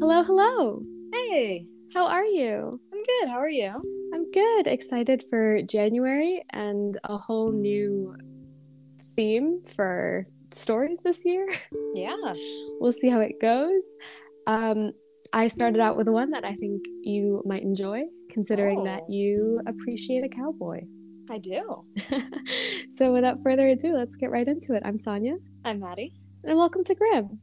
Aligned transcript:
Hello, 0.00 0.22
hello. 0.22 0.82
Hey, 1.12 1.66
How 1.94 2.06
are 2.06 2.24
you? 2.24 2.80
I'm 2.92 3.02
good. 3.02 3.28
How 3.28 3.38
are 3.38 3.48
you? 3.48 3.72
I'm 4.14 4.30
good. 4.30 4.66
Excited 4.66 5.22
for 5.28 5.62
January 5.62 6.42
and 6.50 6.96
a 7.04 7.16
whole 7.18 7.50
new 7.52 8.14
theme 9.16 9.62
for 9.66 10.26
stories 10.52 11.00
this 11.04 11.24
year. 11.24 11.48
Yeah. 11.94 12.14
we'll 12.80 12.92
see 12.92 13.08
how 13.08 13.20
it 13.20 13.40
goes. 13.40 13.82
Um, 14.46 14.92
I 15.32 15.48
started 15.48 15.80
out 15.80 15.96
with 15.96 16.08
one 16.08 16.30
that 16.30 16.44
I 16.44 16.54
think 16.56 16.84
you 17.02 17.42
might 17.44 17.62
enjoy, 17.62 18.02
considering 18.30 18.84
that 18.84 19.02
Oh. 19.02 19.12
you 19.12 19.60
appreciate 19.66 20.24
a 20.24 20.28
cowboy. 20.28 20.82
I 21.30 21.38
do. 21.38 21.84
so, 22.90 23.12
without 23.12 23.42
further 23.42 23.68
ado, 23.68 23.94
let's 23.94 24.16
get 24.16 24.30
right 24.30 24.48
into 24.48 24.74
it. 24.74 24.82
I'm 24.86 24.96
Saaniya, 24.96 25.36
I'm 25.64 25.80
Maddie. 25.80 26.14
and 26.44 26.56
welcome 26.56 26.84
to 26.84 26.94
Grim. 26.94 27.40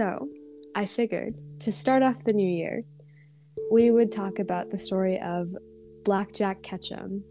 So, 0.00 0.30
I 0.74 0.86
figured 0.86 1.34
to 1.60 1.70
start 1.70 2.02
off 2.02 2.24
the 2.24 2.32
new 2.32 2.48
year, 2.48 2.84
we 3.70 3.90
would 3.90 4.10
talk 4.10 4.38
about 4.38 4.70
the 4.70 4.78
story 4.78 5.20
of 5.20 5.54
Blackjack 6.04 6.62
Ketchum, 6.62 7.22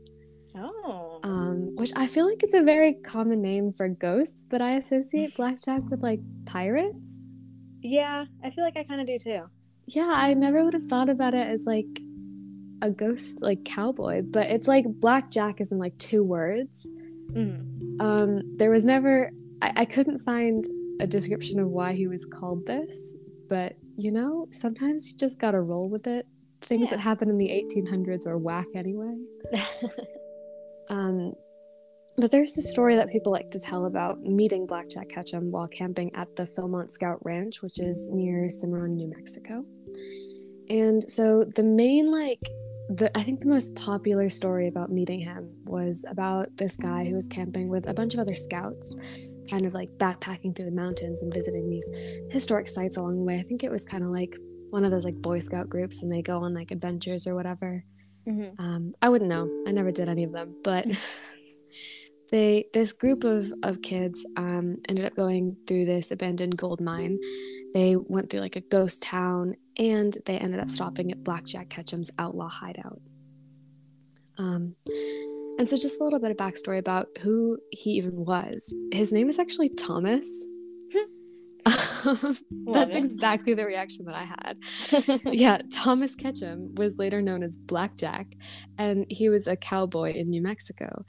Oh. 0.56 1.20
um, 1.24 1.76
which 1.78 1.92
I 1.96 2.06
feel 2.06 2.28
like 2.28 2.44
is 2.44 2.54
a 2.54 2.62
very 2.62 2.94
common 2.94 3.42
name 3.42 3.72
for 3.74 3.88
ghosts, 3.90 4.46
but 4.48 4.62
I 4.62 4.74
associate 4.76 5.36
Blackjack 5.36 5.82
with 5.90 6.04
like 6.04 6.20
pirates. 6.46 7.18
yeah, 7.82 8.26
I 8.44 8.52
feel 8.52 8.64
like 8.64 8.78
I 8.78 8.84
kind 8.84 9.02
of 9.02 9.08
do 9.08 9.18
too. 9.18 9.40
Yeah, 9.88 10.12
I 10.14 10.36
never 10.36 10.64
would 10.64 10.76
have 10.76 10.86
thought 10.86 11.10
about 11.10 11.34
it 11.34 11.48
as 11.48 11.66
like 11.66 11.88
a 12.84 12.92
ghost, 12.92 13.42
like 13.42 13.66
cowboy, 13.66 14.22
but 14.22 14.46
it's 14.46 14.68
like 14.68 14.86
Blackjack 14.86 15.60
is 15.60 15.72
in 15.72 15.80
like 15.80 15.98
two 15.98 16.24
words. 16.24 16.86
Mm. 17.32 18.00
Um, 18.00 18.42
there 18.58 18.70
was 18.70 18.86
never, 18.86 19.32
I, 19.60 19.74
I 19.78 19.86
couldn't 19.86 20.20
find 20.20 20.64
a 21.00 21.08
description 21.08 21.60
of 21.60 21.70
why 21.70 21.94
he 21.94 22.08
was 22.08 22.26
called 22.26 22.66
this, 22.66 23.14
but 23.48 23.76
you 23.98 24.12
know, 24.12 24.48
sometimes 24.52 25.10
you 25.10 25.18
just 25.18 25.40
gotta 25.40 25.60
roll 25.62 25.90
with 25.90 26.08
it. 26.08 26.26
Things 26.62 26.84
Yeah. 26.86 26.92
that 26.92 27.00
happen 27.00 27.30
in 27.30 27.38
the 27.38 27.50
1800s 27.50 28.28
are 28.28 28.38
whack 28.38 28.68
anyway. 28.76 29.16
Um, 30.90 31.34
but 32.18 32.32
there's 32.32 32.54
this 32.54 32.72
story 32.72 32.96
that 32.96 33.10
people 33.10 33.32
like 33.32 33.52
to 33.52 33.60
tell 33.60 33.86
about 33.86 34.22
meeting 34.24 34.66
Blackjack 34.66 35.08
Ketchum 35.10 35.52
while 35.52 35.68
camping 35.68 36.14
at 36.16 36.36
the 36.36 36.44
Philmont 36.44 36.90
Scout 36.92 37.24
Ranch, 37.24 37.62
which 37.62 37.80
is 37.80 38.10
near 38.12 38.50
Cimarron, 38.50 38.96
New 38.96 39.08
Mexico. 39.08 39.64
And 40.70 41.08
so 41.10 41.44
the 41.46 41.62
main, 41.64 42.12
like, 42.12 42.42
the 42.90 43.16
I 43.16 43.22
think 43.22 43.42
the 43.42 43.48
most 43.48 43.76
popular 43.76 44.30
story 44.30 44.68
about 44.68 44.92
meeting 44.92 45.20
him 45.20 45.50
was 45.66 46.06
about 46.10 46.58
this 46.58 46.76
guy 46.76 47.06
who 47.06 47.16
was 47.16 47.28
camping 47.28 47.70
with 47.70 47.88
a 47.88 47.94
bunch 47.94 48.16
of 48.16 48.20
other 48.20 48.36
scouts, 48.36 48.96
kind 49.50 49.66
of 49.66 49.74
like 49.76 49.90
backpacking 49.98 50.56
through 50.56 50.66
the 50.66 50.72
mountains 50.72 51.22
and 51.22 51.32
visiting 51.32 51.70
these 51.70 51.88
historic 52.32 52.68
sites 52.68 52.98
along 52.98 53.18
the 53.18 53.24
way. 53.24 53.38
I 53.40 53.44
think 53.44 53.64
it 53.64 53.70
was 53.72 53.86
kind 53.86 54.04
of 54.04 54.10
like 54.10 54.36
one 54.72 54.84
of 54.84 54.92
those 54.92 55.06
like 55.06 55.22
Boy 55.22 55.40
Scout 55.40 55.70
groups, 55.70 56.02
and 56.02 56.12
they 56.12 56.24
go 56.24 56.40
on 56.40 56.54
like 56.54 56.72
adventures 56.72 57.28
or 57.28 57.36
whatever. 57.36 57.84
hmm 58.26 58.50
Um, 58.58 58.94
I 59.02 59.10
wouldn't 59.10 59.30
know. 59.30 59.48
I 59.68 59.72
never 59.72 59.92
did 59.92 60.10
any 60.10 60.24
of 60.24 60.32
them, 60.32 60.56
but 60.64 60.88
they 62.32 62.66
this 62.74 62.94
group 62.94 63.24
of 63.24 63.52
of 63.64 63.84
kids 63.84 64.26
um, 64.36 64.78
ended 64.88 65.06
up 65.06 65.16
going 65.16 65.58
through 65.68 65.86
this 65.86 66.10
abandoned 66.10 66.58
gold 66.58 66.82
mine. 66.82 67.20
They 67.76 67.96
went 67.96 68.32
through 68.32 68.42
like 68.42 68.56
a 68.56 68.62
ghost 68.62 69.04
town, 69.04 69.56
and 69.80 70.18
they 70.26 70.38
ended 70.38 70.60
up 70.60 70.70
stopping 70.70 71.12
at 71.12 71.24
Blackjack 71.24 71.70
Ketchum's 71.70 72.12
outlaw 72.20 72.50
hideout. 72.50 73.02
Um, 74.38 74.76
and 75.58 75.68
so, 75.68 75.76
just 75.76 76.00
a 76.00 76.04
little 76.04 76.20
bit 76.20 76.32
of 76.32 76.38
backstory 76.38 76.78
about 76.78 77.08
who 77.22 77.58
he 77.72 77.92
even 77.92 78.26
was. 78.26 78.74
His 78.94 79.12
name 79.12 79.30
is 79.30 79.40
actually 79.40 79.70
Thomas. 79.70 80.48
That's 81.66 82.96
exactly 82.96 83.54
the 83.54 83.66
reaction 83.66 84.06
that 84.06 84.16
I 84.16 84.24
had 84.24 85.20
yeah, 85.34 85.60
Thomas 85.72 86.16
Ketchum 86.16 86.74
was 86.76 86.98
later 86.98 87.22
known 87.22 87.44
as 87.44 87.58
Blackjack, 87.58 88.28
and 88.78 89.06
he 89.10 89.30
was 89.30 89.48
a 89.48 89.58
cowboy 89.58 90.14
in 90.14 90.30
New 90.30 90.42
Mexico. 90.42 91.04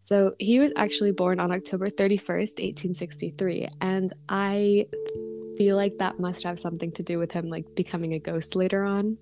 So 0.00 0.34
he 0.38 0.60
was 0.60 0.72
actually 0.76 1.10
born 1.10 1.40
on 1.40 1.50
October 1.50 1.88
31st, 1.88 2.60
1863, 2.60 3.68
and 3.80 4.12
I 4.28 4.86
feel 5.56 5.76
like 5.76 5.98
that 5.98 6.18
must 6.18 6.44
have 6.44 6.58
something 6.58 6.90
to 6.92 7.02
do 7.02 7.18
with 7.18 7.32
him 7.32 7.48
like 7.48 7.74
becoming 7.74 8.12
a 8.12 8.18
ghost 8.18 8.56
later 8.56 8.84
on. 8.84 9.18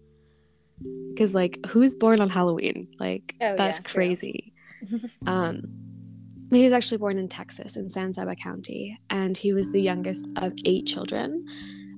Because 1.11 1.35
like 1.35 1.65
who's 1.67 1.95
born 1.95 2.21
on 2.21 2.31
Halloween? 2.31 2.89
Like 2.99 3.35
Oh, 3.41 3.55
that's 3.57 3.81
yeah, 3.85 3.93
crazy. 3.93 4.53
Um, 5.27 5.63
he 6.53 6.65
was 6.65 6.73
actually 6.73 6.99
born 6.99 7.17
in 7.17 7.29
Texas 7.29 7.77
in 7.77 7.89
San 7.89 8.13
Saba 8.13 8.35
County, 8.37 8.99
and 9.09 9.37
he 9.37 9.55
was 9.55 9.71
the 9.71 9.81
youngest 9.81 10.29
of 10.37 10.53
eight 10.65 10.87
children. 10.87 11.47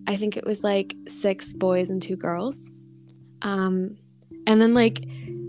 I 0.06 0.16
think 0.16 0.36
it 0.36 0.44
was 0.44 0.62
like 0.62 0.94
six 1.08 1.52
boys 1.52 1.90
and 1.90 2.00
two 2.00 2.16
girls. 2.16 2.70
Um, 3.42 3.96
and 4.46 4.60
then 4.60 4.72
like 4.72 5.04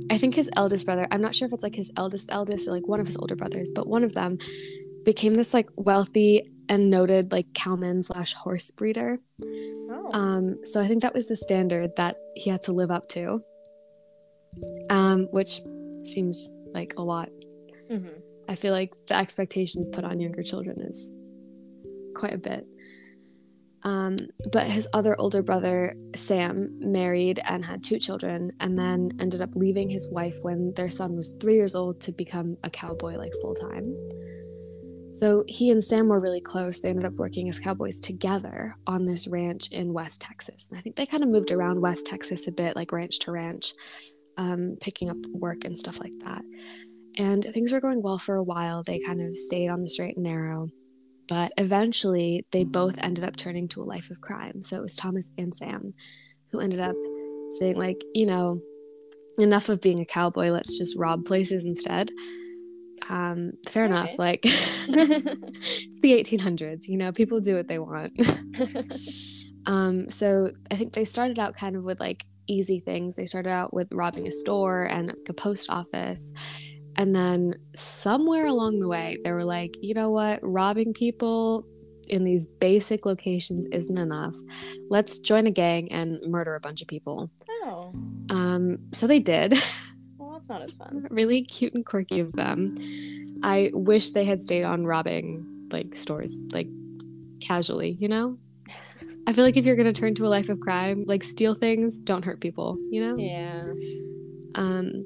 I 0.10 0.18
think 0.18 0.36
his 0.36 0.50
eldest 0.56 0.86
brother, 0.86 1.08
I'm 1.12 1.22
not 1.22 1.36
sure 1.36 1.48
if 1.48 1.54
it's 1.54 1.64
like 1.64 1.76
his 1.76 1.92
eldest 1.96 2.32
eldest 2.32 2.68
or 2.68 2.72
like 2.72 2.88
one 2.88 3.00
of 3.00 3.06
his 3.06 3.18
older 3.18 3.36
brothers, 3.36 3.72
but 3.74 3.88
one 3.88 4.04
of 4.04 4.14
them 4.14 4.38
became 5.06 5.34
this 5.34 5.54
like 5.54 5.70
wealthy 5.76 6.52
and 6.70 6.90
noted 6.90 7.32
like 7.32 7.54
cowman 7.54 8.04
slash 8.04 8.34
horse 8.34 8.72
breeder. 8.72 9.20
oh. 9.44 10.10
Um, 10.12 10.66
so 10.66 10.82
I 10.82 10.88
think 10.88 11.02
that 11.02 11.14
was 11.14 11.28
the 11.28 11.36
standard 11.36 11.96
that 11.98 12.18
he 12.36 12.50
had 12.50 12.62
to 12.64 12.74
live 12.74 12.92
up 12.92 13.08
to. 13.10 13.42
Um, 14.90 15.28
which 15.32 15.62
seems 16.04 16.52
like 16.74 16.94
a 16.98 17.02
lot. 17.02 17.30
hmm 17.88 18.08
I 18.50 18.56
feel 18.56 18.72
like 18.72 18.94
the 19.08 19.16
expectations 19.16 19.90
put 19.90 20.06
on 20.06 20.22
younger 20.22 20.42
children 20.42 20.82
is 20.82 21.14
quite 22.16 22.34
a 22.34 22.38
bit. 22.38 22.66
Um, 23.84 24.18
but 24.52 24.68
his 24.68 24.88
other 24.94 25.16
older 25.20 25.44
brother, 25.44 25.96
Sam, 26.16 26.78
married 26.80 27.40
and 27.44 27.64
had 27.64 27.84
two 27.84 28.00
children, 28.00 28.52
and 28.60 28.78
then 28.78 29.12
ended 29.20 29.42
up 29.42 29.56
leaving 29.56 29.90
his 29.90 30.10
wife 30.10 30.36
when 30.42 30.74
their 30.76 30.90
son 30.90 31.16
was 31.16 31.34
three 31.40 31.56
years 31.56 31.76
old 31.76 32.02
to 32.02 32.12
become 32.12 32.58
a 32.64 32.70
cowboy, 32.70 33.18
like 33.18 33.34
full 33.42 33.54
time. 33.54 33.94
So 35.18 35.44
he 35.48 35.72
and 35.72 35.84
Sam 35.84 36.08
were 36.08 36.20
really 36.20 36.42
close. 36.42 36.80
They 36.80 36.90
ended 36.90 37.06
up 37.06 37.14
working 37.14 37.50
as 37.50 37.60
cowboys 37.60 38.00
together 38.00 38.76
on 38.86 39.06
this 39.06 39.28
ranch 39.28 39.72
in 39.72 39.92
West 39.92 40.22
Texas. 40.22 40.70
And 40.70 40.78
I 40.78 40.82
think 40.82 40.96
they 40.96 41.08
kind 41.08 41.24
of 41.24 41.30
moved 41.30 41.52
around 41.52 41.82
West 41.82 42.06
Texas 42.06 42.48
a 42.48 42.52
bit, 42.52 42.76
like 42.76 42.92
ranch 42.92 43.18
to 43.20 43.32
ranch, 43.32 43.74
um, 44.38 44.78
picking 44.80 45.10
up 45.10 45.18
work 45.34 45.66
and 45.66 45.78
stuff 45.78 46.00
like 46.00 46.14
that. 46.20 46.44
And 47.18 47.44
things 47.44 47.74
were 47.74 47.82
going 47.82 48.04
well 48.04 48.20
for 48.20 48.36
a 48.36 48.44
while. 48.44 48.84
They 48.84 49.00
kind 49.00 49.22
of 49.22 49.36
stayed 49.36 49.70
on 49.70 49.82
the 49.82 49.90
straight 49.90 50.18
and 50.18 50.24
narrow. 50.24 50.70
But 51.28 51.52
eventually, 51.58 52.46
they 52.52 52.64
both 52.64 53.04
ended 53.04 53.24
up 53.24 53.36
turning 53.36 53.68
to 53.70 53.82
a 53.82 53.90
life 53.90 54.12
of 54.12 54.22
crime. 54.22 54.62
So 54.62 54.78
it 54.78 54.84
was 54.84 54.96
Thomas 54.96 55.32
and 55.38 55.54
Sam 55.54 55.94
who 56.52 56.60
ended 56.60 56.80
up 56.80 56.96
saying, 57.54 57.76
like, 57.76 58.02
you 58.14 58.26
know, 58.26 58.62
enough 59.40 59.70
of 59.70 59.82
being 59.82 60.00
a 60.00 60.06
cowboy, 60.06 60.50
let's 60.50 60.78
just 60.78 60.98
rob 60.98 61.26
places 61.26 61.66
instead. 61.66 62.12
Um, 63.10 63.54
fair 63.68 63.86
enough. 63.86 64.18
Like, 64.18 64.42
it's 64.44 66.00
the 66.02 66.14
1800s, 66.14 66.88
you 66.88 66.98
know, 66.98 67.12
people 67.12 67.40
do 67.40 67.56
what 67.56 67.68
they 67.68 67.80
want. 67.80 68.14
Um, 69.68 70.10
so 70.10 70.52
I 70.72 70.76
think 70.76 70.94
they 70.94 71.06
started 71.06 71.38
out 71.38 71.56
kind 71.56 71.76
of 71.76 71.84
with 71.84 72.00
like 72.00 72.26
easy 72.48 72.80
things. 72.80 73.18
They 73.18 73.26
started 73.26 73.50
out 73.50 73.74
with 73.74 73.90
robbing 73.92 74.26
a 74.28 74.32
store 74.32 74.86
and 74.86 75.08
like, 75.08 75.18
a 75.30 75.34
post 75.34 75.70
office. 75.70 76.32
And 76.96 77.14
then 77.14 77.54
somewhere 77.76 78.48
along 78.48 78.80
the 78.80 78.88
way, 78.88 79.18
they 79.24 79.32
were 79.32 79.44
like, 79.44 79.76
you 79.82 79.94
know 79.94 80.10
what? 80.10 80.40
Robbing 80.42 80.94
people 80.94 81.66
in 82.10 82.24
these 82.24 82.46
basic 82.46 83.06
locations 83.06 83.68
isn't 83.74 83.98
enough. 83.98 84.34
Let's 84.90 85.20
join 85.20 85.46
a 85.46 85.52
gang 85.52 85.92
and 85.92 86.18
murder 86.26 86.56
a 86.56 86.60
bunch 86.62 86.82
of 86.82 86.88
people. 86.88 87.30
oh. 87.64 87.94
Um, 88.30 88.78
so 88.94 89.06
they 89.06 89.20
did. 89.20 89.54
That's 90.48 90.50
not 90.50 90.62
as 90.62 90.76
fun. 90.76 91.08
really 91.10 91.42
cute 91.42 91.74
and 91.74 91.86
quirky 91.86 92.20
of 92.20 92.32
them. 92.34 92.68
I 93.44 93.72
wish 93.74 94.12
they 94.12 94.26
had 94.26 94.42
stayed 94.42 94.64
on 94.64 94.86
robbing 94.86 95.68
like 95.72 95.96
stores, 95.96 96.40
like 96.54 96.68
casually, 97.42 97.98
you 98.00 98.08
know? 98.08 98.38
I 99.28 99.34
feel 99.34 99.44
like 99.44 99.58
if 99.58 99.66
you're 99.66 99.76
gonna 99.76 99.92
turn 99.92 100.16
to 100.16 100.26
a 100.26 100.30
life 100.30 100.48
of 100.50 100.60
crime, 100.60 101.04
like 101.06 101.24
steal 101.24 101.54
things, 101.54 102.00
don't 102.00 102.24
hurt 102.24 102.40
people, 102.40 102.78
you 102.90 103.06
know? 103.06 103.18
Yeah. 103.18 103.62
Um, 104.56 105.06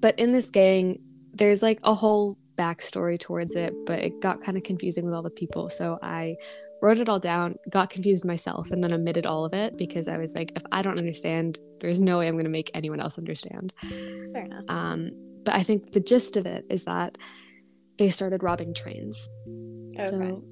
but 0.00 0.18
in 0.18 0.32
this 0.32 0.50
gang, 0.50 1.00
there's 1.32 1.62
like 1.62 1.80
a 1.82 1.94
whole 1.94 2.36
backstory 2.56 3.18
towards 3.18 3.54
it, 3.54 3.74
but 3.86 3.98
it 3.98 4.20
got 4.20 4.42
kind 4.42 4.56
of 4.56 4.64
confusing 4.64 5.04
with 5.04 5.14
all 5.14 5.22
the 5.22 5.30
people. 5.30 5.68
So 5.68 5.98
I 6.02 6.36
wrote 6.82 6.98
it 6.98 7.08
all 7.08 7.18
down, 7.18 7.56
got 7.70 7.90
confused 7.90 8.24
myself, 8.24 8.70
and 8.70 8.82
then 8.82 8.92
omitted 8.92 9.26
all 9.26 9.44
of 9.44 9.54
it 9.54 9.76
because 9.76 10.08
I 10.08 10.18
was 10.18 10.34
like, 10.34 10.52
if 10.56 10.62
I 10.72 10.82
don't 10.82 10.98
understand, 10.98 11.58
there's 11.80 12.00
no 12.00 12.18
way 12.18 12.28
I'm 12.28 12.34
going 12.34 12.44
to 12.44 12.50
make 12.50 12.70
anyone 12.74 13.00
else 13.00 13.18
understand. 13.18 13.72
Fair 14.32 14.44
enough. 14.44 14.64
Um, 14.68 15.10
but 15.44 15.54
I 15.54 15.62
think 15.62 15.92
the 15.92 16.00
gist 16.00 16.36
of 16.36 16.46
it 16.46 16.64
is 16.70 16.84
that 16.84 17.18
they 17.98 18.08
started 18.08 18.42
robbing 18.42 18.74
trains. 18.74 19.28
Okay. 19.96 20.02
So, 20.02 20.42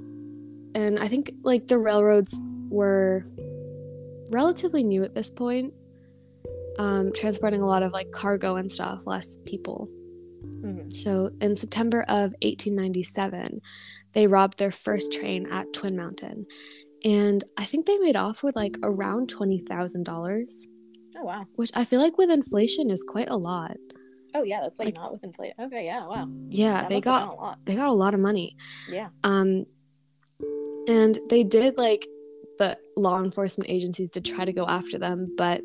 and 0.74 0.98
I 0.98 1.08
think 1.08 1.32
like 1.42 1.66
the 1.66 1.78
railroads 1.78 2.40
were 2.68 3.24
relatively 4.30 4.82
new 4.82 5.04
at 5.04 5.14
this 5.14 5.30
point, 5.30 5.74
um, 6.78 7.12
transporting 7.12 7.60
a 7.60 7.66
lot 7.66 7.82
of 7.82 7.92
like 7.92 8.10
cargo 8.10 8.56
and 8.56 8.70
stuff, 8.70 9.06
less 9.06 9.36
people. 9.44 9.88
Hmm 10.44 10.88
So 10.92 11.30
in 11.40 11.54
September 11.56 12.02
of 12.08 12.34
1897, 12.42 13.60
they 14.12 14.26
robbed 14.26 14.58
their 14.58 14.70
first 14.72 15.12
train 15.12 15.46
at 15.50 15.72
Twin 15.72 15.96
Mountain. 15.96 16.46
And 17.04 17.44
I 17.58 17.64
think 17.64 17.86
they 17.86 17.98
made 17.98 18.16
off 18.16 18.42
with 18.42 18.56
like 18.56 18.76
around 18.82 19.28
$20,000, 19.30 20.66
Oh 21.16 21.22
wow. 21.24 21.44
which 21.56 21.70
I 21.74 21.84
feel 21.84 22.00
like 22.00 22.16
with 22.18 22.30
inflation 22.30 22.90
is 22.90 23.04
quite 23.06 23.28
a 23.28 23.36
lot. 23.36 23.76
Oh 24.34 24.42
yeah, 24.42 24.60
that's 24.62 24.78
like, 24.78 24.86
Like- 24.86 24.94
not 24.94 25.12
with 25.12 25.22
inflation. 25.24 25.54
Okay, 25.60 25.84
yeah, 25.84 26.06
wow. 26.06 26.28
Yeah, 26.50 26.80
That 26.82 26.88
they 26.88 27.00
got 27.00 27.28
a 27.28 27.32
lot. 27.34 27.58
they 27.66 27.76
got 27.76 27.88
a 27.88 27.92
lot 27.92 28.14
of 28.14 28.20
money. 28.20 28.56
Yeah. 28.90 29.08
Um, 29.22 29.66
and 30.88 31.18
they 31.30 31.44
did 31.44 31.76
like 31.78 32.06
the 32.58 32.76
law 32.96 33.22
enforcement 33.22 33.70
agencies 33.70 34.10
did 34.10 34.24
try 34.24 34.44
to 34.44 34.52
go 34.52 34.66
after 34.66 34.98
them, 34.98 35.34
but 35.36 35.60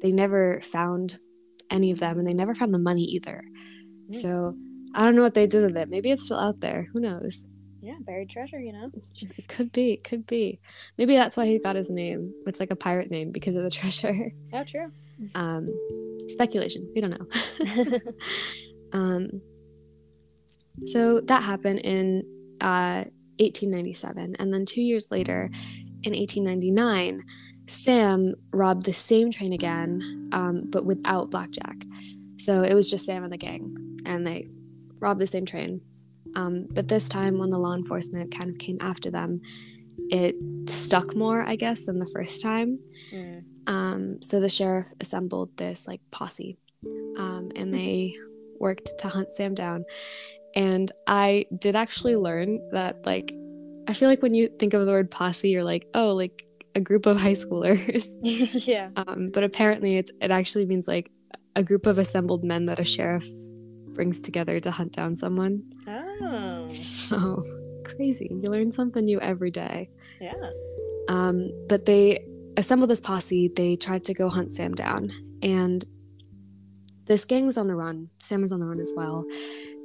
they 0.00 0.10
never 0.12 0.60
found 0.62 1.18
any 1.70 1.90
of 1.90 2.00
them, 2.00 2.18
and 2.18 2.26
they 2.26 2.34
never 2.34 2.54
found 2.54 2.74
the 2.74 2.78
money 2.78 3.02
either. 3.02 3.44
Mm. 4.10 4.14
So 4.14 4.56
I 4.94 5.04
don't 5.04 5.16
know 5.16 5.22
what 5.22 5.34
they 5.34 5.46
did 5.46 5.64
with 5.64 5.76
it. 5.76 5.88
Maybe 5.88 6.10
it's 6.10 6.24
still 6.24 6.38
out 6.38 6.60
there. 6.60 6.88
Who 6.92 7.00
knows? 7.00 7.48
Yeah, 7.80 7.96
buried 8.00 8.30
treasure, 8.30 8.60
you 8.60 8.72
know. 8.72 8.90
It 8.94 9.48
could 9.48 9.72
be. 9.72 9.92
It 9.94 10.04
could 10.04 10.26
be. 10.26 10.60
Maybe 10.98 11.14
that's 11.14 11.36
why 11.36 11.46
he 11.46 11.58
got 11.58 11.74
his 11.74 11.90
name. 11.90 12.32
It's 12.46 12.60
like 12.60 12.70
a 12.70 12.76
pirate 12.76 13.10
name 13.10 13.32
because 13.32 13.56
of 13.56 13.64
the 13.64 13.70
treasure. 13.80 14.32
Oh, 14.52 14.64
true. 14.64 14.92
Um, 15.34 15.68
speculation. 16.28 16.88
We 16.94 17.00
don't 17.00 17.18
know. 17.18 17.98
um, 18.92 19.40
so 20.86 21.20
that 21.22 21.42
happened 21.42 21.80
in 21.80 22.22
uh, 22.60 23.04
1897. 23.38 24.36
And 24.38 24.52
then 24.52 24.64
two 24.64 24.80
years 24.80 25.10
later, 25.10 25.50
in 26.04 26.12
1899, 26.12 27.24
Sam 27.68 28.34
robbed 28.52 28.84
the 28.84 28.92
same 28.92 29.30
train 29.30 29.52
again, 29.52 30.28
um, 30.32 30.64
but 30.66 30.84
without 30.84 31.30
Blackjack. 31.30 31.84
So 32.42 32.62
it 32.64 32.74
was 32.74 32.90
just 32.90 33.06
Sam 33.06 33.22
and 33.22 33.32
the 33.32 33.36
gang, 33.36 34.00
and 34.04 34.26
they 34.26 34.48
robbed 34.98 35.20
the 35.20 35.26
same 35.28 35.46
train. 35.46 35.80
Um, 36.34 36.66
but 36.70 36.88
this 36.88 37.08
time, 37.08 37.38
when 37.38 37.50
the 37.50 37.58
law 37.58 37.74
enforcement 37.74 38.36
kind 38.36 38.50
of 38.50 38.58
came 38.58 38.78
after 38.80 39.12
them, 39.12 39.42
it 40.10 40.34
stuck 40.68 41.14
more, 41.14 41.46
I 41.46 41.54
guess, 41.54 41.84
than 41.84 42.00
the 42.00 42.10
first 42.12 42.42
time. 42.42 42.80
Mm. 43.12 43.44
Um, 43.68 44.22
so 44.22 44.40
the 44.40 44.48
sheriff 44.48 44.88
assembled 45.00 45.56
this 45.56 45.86
like 45.86 46.00
posse, 46.10 46.56
um, 47.16 47.50
and 47.54 47.72
they 47.72 48.14
worked 48.58 48.98
to 48.98 49.08
hunt 49.08 49.32
Sam 49.32 49.54
down. 49.54 49.84
And 50.56 50.90
I 51.06 51.46
did 51.56 51.76
actually 51.76 52.16
learn 52.16 52.58
that 52.72 53.06
like 53.06 53.32
I 53.86 53.94
feel 53.94 54.08
like 54.08 54.22
when 54.22 54.34
you 54.34 54.48
think 54.58 54.74
of 54.74 54.84
the 54.84 54.90
word 54.90 55.12
posse, 55.12 55.48
you're 55.48 55.62
like, 55.62 55.86
oh, 55.94 56.14
like 56.14 56.44
a 56.74 56.80
group 56.80 57.06
of 57.06 57.20
high 57.20 57.32
schoolers. 57.32 58.18
yeah. 58.66 58.90
Um, 58.96 59.30
but 59.32 59.44
apparently, 59.44 59.96
it's 59.96 60.10
it 60.20 60.32
actually 60.32 60.66
means 60.66 60.88
like 60.88 61.08
a 61.54 61.62
group 61.62 61.86
of 61.86 61.98
assembled 61.98 62.44
men 62.44 62.66
that 62.66 62.78
a 62.78 62.84
sheriff 62.84 63.26
brings 63.92 64.20
together 64.22 64.58
to 64.60 64.70
hunt 64.70 64.92
down 64.92 65.16
someone. 65.16 65.62
Oh. 65.86 66.66
So 66.68 67.42
crazy! 67.84 68.30
You 68.30 68.48
learn 68.48 68.70
something 68.70 69.04
new 69.04 69.20
every 69.20 69.50
day. 69.50 69.90
Yeah. 70.20 70.32
Um, 71.08 71.48
but 71.68 71.84
they 71.84 72.24
assembled 72.56 72.88
this 72.88 73.00
posse. 73.00 73.48
They 73.54 73.76
tried 73.76 74.04
to 74.04 74.14
go 74.14 74.30
hunt 74.30 74.52
Sam 74.52 74.72
down, 74.72 75.10
and 75.42 75.84
this 77.04 77.24
gang 77.26 77.44
was 77.44 77.58
on 77.58 77.66
the 77.66 77.74
run. 77.74 78.08
Sam 78.22 78.40
was 78.40 78.52
on 78.52 78.60
the 78.60 78.66
run 78.66 78.80
as 78.80 78.92
well. 78.96 79.26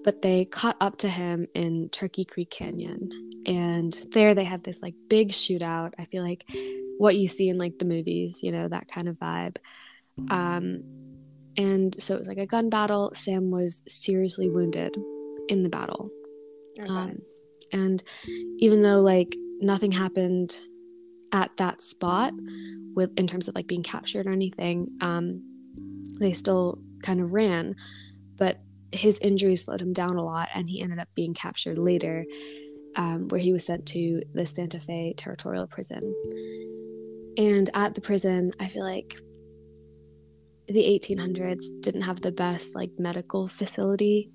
But 0.04 0.22
they 0.22 0.46
caught 0.46 0.78
up 0.80 1.00
to 1.00 1.10
him 1.10 1.48
in 1.54 1.90
Turkey 1.90 2.24
Creek 2.24 2.52
Canyon, 2.52 3.10
and 3.46 3.92
there 4.12 4.34
they 4.34 4.46
had 4.46 4.64
this 4.64 4.82
like 4.82 4.94
big 5.10 5.30
shootout. 5.30 5.94
I 6.00 6.06
feel 6.06 6.24
like 6.24 6.46
what 6.98 7.18
you 7.18 7.28
see 7.28 7.50
in 7.50 7.58
like 7.58 7.80
the 7.80 7.86
movies, 7.86 8.42
you 8.44 8.52
know, 8.52 8.68
that 8.68 8.88
kind 8.88 9.10
of 9.10 9.18
vibe. 9.18 9.58
Um, 10.30 10.84
and 11.58 12.02
so 12.02 12.16
it 12.16 12.20
was 12.20 12.28
like 12.28 12.38
a 12.38 12.46
gun 12.46 12.70
battle. 12.70 13.12
Sam 13.14 13.52
was 13.52 13.84
seriously 13.88 14.50
wounded 14.50 14.96
in 15.50 15.64
the 15.64 15.70
battle. 15.70 16.10
Okay. 16.80 16.88
Um, 16.88 17.18
and 17.74 18.04
even 18.60 18.82
though 18.82 19.00
like 19.00 19.36
nothing 19.60 19.92
happened 19.92 20.60
at 21.32 21.56
that 21.58 21.82
spot 21.82 22.34
with 22.96 23.12
in 23.18 23.28
terms 23.28 23.48
of 23.48 23.56
like 23.56 23.68
being 23.68 23.84
captured 23.84 24.28
or 24.28 24.32
anything, 24.32 24.88
um, 25.02 25.44
they 26.20 26.32
still 26.34 26.82
kind 27.02 27.20
of 27.20 27.34
ran. 27.34 27.76
But 28.38 28.60
his 28.92 29.20
injuries 29.20 29.66
slowed 29.66 29.82
him 29.82 29.94
down 29.94 30.16
a 30.16 30.24
lot, 30.24 30.50
and 30.54 30.70
he 30.70 30.82
ended 30.82 31.00
up 31.00 31.10
being 31.16 31.34
captured 31.34 31.78
later, 31.78 32.26
um, 32.96 33.28
where 33.28 33.40
he 33.40 33.52
was 33.52 33.66
sent 33.66 33.86
to 33.88 34.22
the 34.34 34.46
Santa 34.46 34.80
Fe 34.80 35.14
Territorial 35.18 35.68
Prison. 35.68 36.14
And 37.38 37.70
at 37.74 37.96
the 37.96 38.02
prison, 38.02 38.54
I 38.60 38.68
feel 38.68 38.84
like 38.84 39.20
the 40.68 40.84
1800s 40.84 41.64
didn't 41.82 42.02
have 42.02 42.22
the 42.22 42.32
best 42.32 42.76
like 42.76 42.92
medical 43.00 43.48
facility 43.48 44.32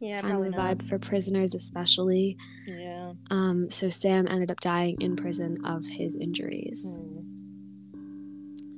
yeah, 0.00 0.20
kind 0.20 0.44
of 0.44 0.50
not. 0.52 0.58
vibe 0.78 0.82
for 0.88 0.98
prisoners, 0.98 1.54
especially. 1.54 2.36
Yeah. 2.66 3.12
Um, 3.30 3.70
so 3.70 3.88
Sam 3.88 4.26
ended 4.28 4.50
up 4.50 4.58
dying 4.60 5.00
in 5.00 5.14
prison 5.14 5.64
of 5.64 5.86
his 5.86 6.16
injuries. 6.16 6.98
Mm. 7.00 7.22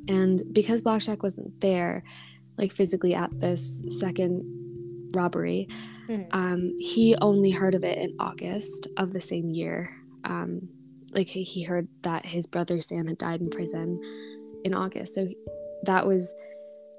And 0.08 0.42
because 0.52 0.82
Blackjack 0.82 1.22
wasn't 1.22 1.60
there, 1.62 2.04
like 2.58 2.72
physically 2.72 3.14
at 3.14 3.40
this 3.40 3.82
second 3.88 5.10
robbery, 5.14 5.66
Mhm. 6.08 6.26
um, 6.32 6.74
he 6.78 7.16
only 7.16 7.50
heard 7.50 7.74
of 7.74 7.84
it 7.84 7.96
in 7.98 8.14
August 8.20 8.86
of 8.98 9.12
the 9.14 9.20
same 9.20 9.50
year. 9.50 9.90
Um, 10.24 10.68
like 11.14 11.28
he 11.28 11.62
heard 11.62 11.88
that 12.02 12.26
his 12.26 12.46
brother 12.46 12.80
Sam 12.80 13.06
had 13.06 13.16
died 13.18 13.40
in 13.40 13.48
prison 13.48 13.98
in 14.64 14.74
August. 14.74 15.14
So 15.14 15.26
that 15.84 16.06
was, 16.06 16.34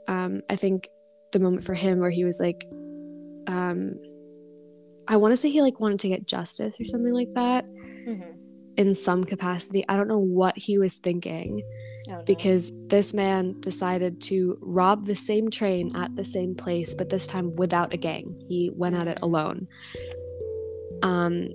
um, 0.08 0.42
I 0.50 0.56
think, 0.56 0.88
the 1.32 1.40
moment 1.40 1.64
for 1.66 1.74
him 1.74 2.00
where 2.00 2.10
he 2.12 2.24
was 2.24 2.40
like, 2.40 2.64
um, 3.48 3.96
I 5.08 5.18
want 5.18 5.34
to 5.34 5.38
say 5.38 5.50
he 5.50 5.62
like 5.62 5.80
wanted 5.82 6.00
to 6.02 6.08
get 6.08 6.26
justice 6.28 6.80
or 6.80 6.84
something 6.86 7.14
like 7.14 7.34
that 7.36 7.66
Mhm. 8.08 8.38
in 8.78 8.94
some 8.96 9.24
capacity. 9.26 9.84
I 9.90 9.98
don't 9.98 10.08
know 10.08 10.20
what 10.20 10.58
he 10.58 10.78
was 10.78 10.98
thinking 10.98 11.62
Oh, 12.08 12.12
no. 12.12 12.24
because 12.26 12.72
this 12.88 13.14
man 13.14 13.56
decided 13.60 14.22
to 14.22 14.58
rob 14.62 15.06
the 15.06 15.16
same 15.16 15.50
train 15.50 15.96
at 15.96 16.16
the 16.16 16.24
same 16.24 16.56
place, 16.56 16.94
but 16.94 17.10
this 17.10 17.28
time 17.28 17.56
without 17.56 17.94
a 17.94 17.98
gang. 17.98 18.36
He 18.48 18.72
went 18.74 18.96
at 18.96 19.08
it 19.08 19.20
alone. 19.22 19.68
Um, 21.04 21.50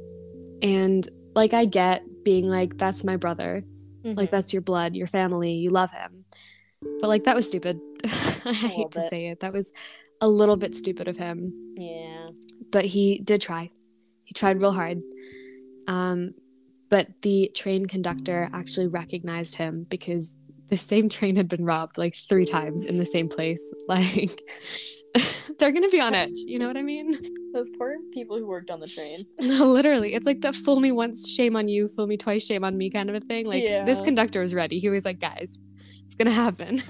and 0.62 1.08
like 1.34 1.54
I 1.54 1.64
get 1.64 2.02
being 2.24 2.44
like, 2.44 2.76
that's 2.76 3.02
my 3.02 3.16
brother, 3.16 3.64
like 4.04 4.28
Mhm. 4.28 4.30
that's 4.30 4.52
your 4.52 4.62
blood, 4.62 4.94
your 4.94 5.06
family, 5.06 5.52
you 5.52 5.70
love 5.70 5.90
him. 5.92 6.24
But 7.00 7.08
like 7.08 7.24
that 7.24 7.34
was 7.36 7.48
stupid. 7.48 7.80
I 8.44 8.52
hate 8.52 8.90
to 8.92 9.00
bit. 9.00 9.10
say 9.10 9.26
it. 9.28 9.40
That 9.40 9.52
was 9.52 9.72
a 10.20 10.28
little 10.28 10.56
bit 10.56 10.74
stupid 10.74 11.08
of 11.08 11.16
him 11.16 11.74
Yeah. 11.76 12.28
but 12.70 12.84
he 12.84 13.18
did 13.18 13.40
try. 13.40 13.70
He 14.24 14.34
tried 14.34 14.60
real 14.60 14.72
hard. 14.72 15.00
Um, 15.88 16.34
but 16.88 17.08
the 17.22 17.50
train 17.54 17.86
conductor 17.86 18.48
actually 18.52 18.88
recognized 18.88 19.56
him 19.56 19.86
because 19.88 20.36
the 20.68 20.76
same 20.76 21.08
train 21.08 21.36
had 21.36 21.48
been 21.48 21.64
robbed 21.64 21.98
like 21.98 22.14
three 22.28 22.44
times 22.44 22.84
in 22.84 22.98
the 22.98 23.06
same 23.06 23.28
place. 23.28 23.62
Like, 23.88 24.40
they're 25.58 25.72
gonna 25.72 25.88
be 25.88 26.00
on 26.00 26.14
edge. 26.14 26.30
You 26.34 26.58
know 26.60 26.68
what 26.68 26.76
I 26.76 26.82
mean? 26.82 27.16
Those 27.52 27.68
poor 27.76 27.96
people 28.14 28.38
who 28.38 28.46
worked 28.46 28.70
on 28.70 28.78
the 28.78 28.86
train. 28.86 29.26
No, 29.40 29.64
literally, 29.72 30.14
it's 30.14 30.24
like 30.26 30.40
the 30.40 30.52
"fool 30.52 30.78
me 30.78 30.92
once, 30.92 31.28
shame 31.28 31.56
on 31.56 31.66
you; 31.66 31.88
fool 31.88 32.06
me 32.06 32.16
twice, 32.16 32.46
shame 32.46 32.62
on 32.62 32.76
me" 32.78 32.90
kind 32.90 33.10
of 33.10 33.16
a 33.16 33.20
thing. 33.20 33.46
Like 33.46 33.64
this 33.86 34.00
conductor 34.00 34.40
was 34.40 34.54
ready. 34.54 34.78
He 34.78 34.88
was 34.88 35.04
like, 35.04 35.18
"Guys, 35.18 35.58
it's 36.06 36.14
gonna 36.14 36.30
happen." 36.30 36.80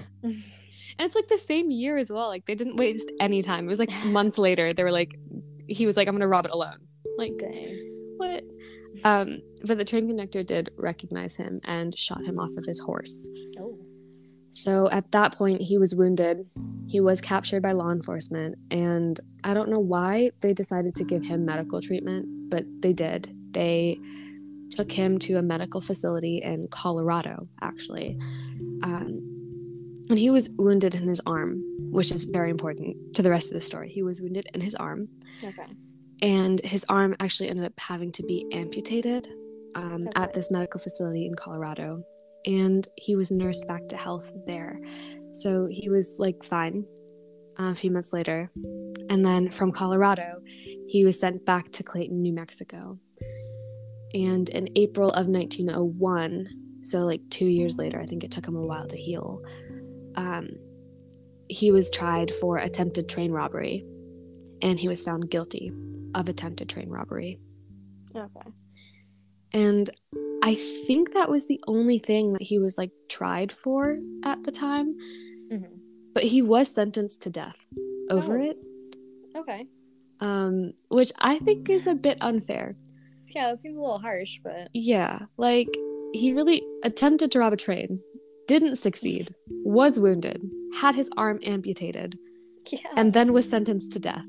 And 0.97 1.05
it's 1.05 1.15
like 1.15 1.27
the 1.27 1.37
same 1.37 1.71
year 1.71 1.97
as 1.97 2.11
well. 2.11 2.27
Like 2.27 2.45
they 2.45 2.55
didn't 2.55 2.75
waste 2.75 3.11
any 3.19 3.41
time. 3.41 3.65
It 3.65 3.67
was 3.67 3.79
like 3.79 3.91
months 4.05 4.37
later. 4.37 4.71
They 4.71 4.83
were 4.83 4.91
like, 4.91 5.17
he 5.67 5.85
was 5.85 5.97
like, 5.97 6.07
I'm 6.07 6.13
gonna 6.13 6.27
rob 6.27 6.45
it 6.45 6.51
alone. 6.51 6.79
Like 7.17 7.37
Dang. 7.37 8.15
what? 8.17 8.43
Um, 9.03 9.39
but 9.65 9.77
the 9.77 9.85
train 9.85 10.07
conductor 10.07 10.43
did 10.43 10.71
recognize 10.77 11.35
him 11.35 11.61
and 11.63 11.97
shot 11.97 12.23
him 12.23 12.39
off 12.39 12.51
of 12.57 12.65
his 12.65 12.79
horse. 12.79 13.29
Oh. 13.59 13.77
So 14.51 14.89
at 14.91 15.11
that 15.11 15.35
point, 15.35 15.61
he 15.61 15.77
was 15.77 15.95
wounded. 15.95 16.45
He 16.89 16.99
was 16.99 17.21
captured 17.21 17.63
by 17.63 17.71
law 17.71 17.89
enforcement, 17.89 18.57
and 18.69 19.19
I 19.43 19.53
don't 19.53 19.69
know 19.69 19.79
why 19.79 20.31
they 20.41 20.53
decided 20.53 20.93
to 20.95 21.03
give 21.05 21.25
him 21.25 21.45
medical 21.45 21.81
treatment, 21.81 22.49
but 22.49 22.65
they 22.81 22.91
did. 22.91 23.33
They 23.51 23.97
took 24.71 24.91
him 24.91 25.19
to 25.19 25.35
a 25.35 25.41
medical 25.41 25.79
facility 25.79 26.41
in 26.43 26.67
Colorado, 26.69 27.47
actually. 27.61 28.17
Um, 28.83 29.30
and 30.11 30.19
he 30.19 30.29
was 30.29 30.49
wounded 30.57 30.93
in 30.95 31.07
his 31.07 31.21
arm, 31.25 31.61
which 31.91 32.11
is 32.11 32.25
very 32.25 32.49
important 32.51 33.15
to 33.15 33.21
the 33.21 33.29
rest 33.29 33.51
of 33.51 33.55
the 33.55 33.61
story. 33.61 33.89
He 33.89 34.03
was 34.03 34.21
wounded 34.21 34.45
in 34.53 34.61
his 34.61 34.75
arm, 34.75 35.07
Okay. 35.43 35.65
and 36.21 36.59
his 36.61 36.85
arm 36.89 37.15
actually 37.19 37.49
ended 37.49 37.65
up 37.65 37.73
having 37.79 38.11
to 38.13 38.23
be 38.23 38.45
amputated 38.51 39.27
um, 39.75 40.07
Okay. 40.09 40.11
at 40.23 40.33
this 40.33 40.51
medical 40.51 40.79
facility 40.79 41.25
in 41.25 41.33
Colorado. 41.35 42.03
And 42.45 42.87
he 42.97 43.15
was 43.15 43.31
nursed 43.31 43.67
back 43.67 43.87
to 43.89 43.95
health 43.97 44.31
there. 44.47 44.79
So 45.33 45.67
he 45.69 45.89
was 45.89 46.17
like 46.19 46.43
fine 46.43 46.85
uh, 47.59 47.71
a 47.71 47.75
few 47.75 47.91
months 47.91 48.11
later. 48.11 48.51
And 49.09 49.25
then 49.25 49.49
from 49.49 49.71
Colorado, 49.71 50.41
he 50.87 51.05
was 51.05 51.19
sent 51.19 51.45
back 51.45 51.71
to 51.73 51.83
Clayton, 51.83 52.21
New 52.21 52.33
Mexico. 52.33 52.97
And 54.13 54.49
in 54.49 54.67
April 54.75 55.09
of 55.11 55.27
1901, 55.27 56.47
so 56.81 56.99
like 56.99 57.21
two 57.29 57.45
years 57.45 57.77
later, 57.77 58.01
I 58.01 58.05
think 58.05 58.23
it 58.23 58.31
took 58.31 58.45
him 58.47 58.55
a 58.55 58.65
while 58.65 58.87
to 58.87 58.97
heal. 58.97 59.41
Um, 60.15 60.49
he 61.49 61.71
was 61.71 61.91
tried 61.91 62.31
for 62.31 62.57
attempted 62.57 63.09
train 63.09 63.31
robbery, 63.31 63.83
and 64.61 64.79
he 64.79 64.87
was 64.87 65.03
found 65.03 65.29
guilty 65.29 65.71
of 66.15 66.29
attempted 66.29 66.69
train 66.69 66.89
robbery. 66.89 67.39
Okay. 68.15 68.49
And 69.53 69.89
I 70.43 70.55
think 70.87 71.13
that 71.13 71.29
was 71.29 71.47
the 71.47 71.59
only 71.67 71.99
thing 71.99 72.33
that 72.33 72.41
he 72.41 72.57
was 72.57 72.77
like 72.77 72.91
tried 73.09 73.51
for 73.51 73.97
at 74.23 74.43
the 74.43 74.51
time, 74.51 74.95
hmm 75.49 75.63
but 76.13 76.23
he 76.23 76.41
was 76.41 76.67
sentenced 76.67 77.21
to 77.21 77.29
death 77.29 77.65
over 78.09 78.37
Oh. 78.37 78.41
it, 78.43 78.57
Okay. 79.33 79.65
um, 80.19 80.73
which 80.89 81.11
I 81.19 81.39
think 81.39 81.69
is 81.69 81.87
a 81.87 81.95
bit 81.95 82.17
unfair. 82.19 82.75
Yeah, 83.33 83.51
that 83.51 83.61
seems 83.61 83.77
a 83.77 83.81
little 83.81 83.97
harsh, 83.97 84.39
but 84.43 84.67
Yeah, 84.73 85.19
like 85.37 85.69
he 86.13 86.33
really 86.33 86.61
attempted 86.83 87.31
to 87.31 87.39
rob 87.39 87.53
a 87.53 87.57
train, 87.57 88.01
didn't 88.53 88.75
succeed, 88.87 89.25
was 89.63 89.93
wounded, 89.99 90.39
had 90.81 90.93
his 90.95 91.09
arm 91.15 91.39
amputated, 91.53 92.17
yeah. 92.71 92.79
and 92.97 93.13
then 93.13 93.31
was 93.33 93.47
sentenced 93.49 93.91
to 93.93 93.99
death. 93.99 94.25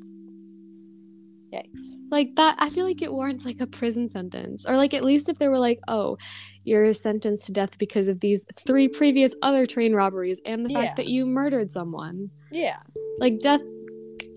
yikes. 1.53 1.85
Like 2.11 2.31
that, 2.37 2.55
I 2.59 2.69
feel 2.71 2.85
like 2.87 3.03
it 3.03 3.13
warrants 3.13 3.45
like 3.45 3.61
a 3.61 3.67
prison 3.67 4.09
sentence, 4.09 4.65
or 4.69 4.77
like 4.77 4.95
at 4.95 5.05
least 5.11 5.29
if 5.29 5.39
they 5.39 5.49
were 5.49 5.59
like, 5.69 5.81
oh, 5.89 6.19
you're 6.65 6.93
sentenced 6.93 7.47
to 7.47 7.53
death 7.53 7.79
because 7.79 8.07
of 8.09 8.21
these 8.21 8.45
three 8.67 8.87
previous 8.89 9.35
other 9.43 9.65
train 9.67 9.93
robberies 9.95 10.41
and 10.47 10.65
the 10.65 10.71
Yeah. 10.73 10.81
fact 10.81 10.97
that 10.99 11.09
you 11.09 11.27
murdered 11.27 11.71
someone. 11.71 12.31
Yeah. 12.53 12.81
Like 13.19 13.41
death, 13.41 13.63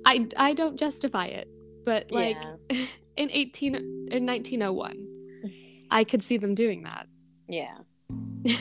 I 0.05 0.27
I 0.37 0.53
don't 0.53 0.79
justify 0.79 1.25
it, 1.27 1.47
but 1.83 2.11
like 2.11 2.37
yeah. 2.71 2.85
in 3.17 3.29
eighteen 3.31 3.75
in 4.11 4.25
nineteen 4.25 4.63
oh 4.63 4.73
one, 4.73 4.97
I 5.91 6.03
could 6.05 6.23
see 6.23 6.37
them 6.37 6.55
doing 6.55 6.79
that. 6.89 7.05
Yeah. 7.47 7.77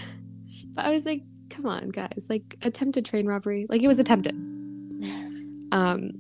But 0.75 0.87
I 0.87 0.91
was 0.91 1.07
like, 1.07 1.23
come 1.51 1.67
on, 1.67 1.91
guys, 1.91 2.27
like 2.29 2.57
attempted 2.63 3.05
train 3.05 3.27
robbery, 3.27 3.67
like 3.69 3.83
it 3.83 3.89
was 3.89 3.99
attempted. 3.99 4.35
Um, 5.73 6.13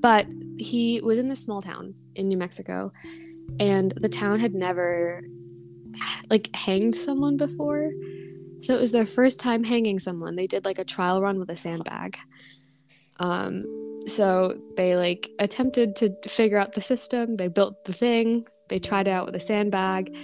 but 0.00 0.26
he 0.56 1.00
was 1.02 1.18
in 1.18 1.28
this 1.28 1.42
small 1.42 1.60
town 1.60 1.94
in 2.14 2.28
New 2.28 2.36
Mexico, 2.36 2.92
and 3.58 3.92
the 3.96 4.08
town 4.08 4.38
had 4.38 4.54
never 4.54 5.24
like 6.30 6.54
hanged 6.54 6.94
someone 6.94 7.36
before. 7.36 7.90
So 8.60 8.74
it 8.74 8.80
was 8.80 8.92
their 8.92 9.06
first 9.06 9.40
time 9.40 9.64
hanging 9.64 9.98
someone. 9.98 10.36
They 10.36 10.46
did 10.46 10.64
like 10.64 10.78
a 10.78 10.84
trial 10.84 11.20
run 11.20 11.40
with 11.40 11.50
a 11.50 11.56
sandbag. 11.56 12.16
Um, 13.18 13.64
so 14.06 14.58
they 14.76 14.96
like 14.96 15.30
attempted 15.38 15.96
to 15.96 16.14
figure 16.28 16.58
out 16.58 16.72
the 16.74 16.80
system. 16.80 17.36
They 17.36 17.48
built 17.48 17.84
the 17.84 17.92
thing. 17.92 18.46
They 18.68 18.78
tried 18.78 19.08
it 19.08 19.12
out 19.12 19.26
with 19.26 19.36
a 19.36 19.40
sandbag, 19.40 20.16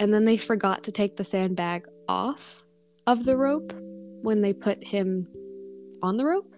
and 0.00 0.12
then 0.12 0.24
they 0.24 0.36
forgot 0.36 0.84
to 0.84 0.92
take 0.92 1.16
the 1.16 1.24
sandbag 1.24 1.86
off 2.10 2.66
of 3.06 3.24
the 3.24 3.36
rope 3.36 3.72
when 4.22 4.42
they 4.42 4.52
put 4.52 4.82
him 4.82 5.24
on 6.02 6.16
the 6.16 6.24
rope. 6.24 6.52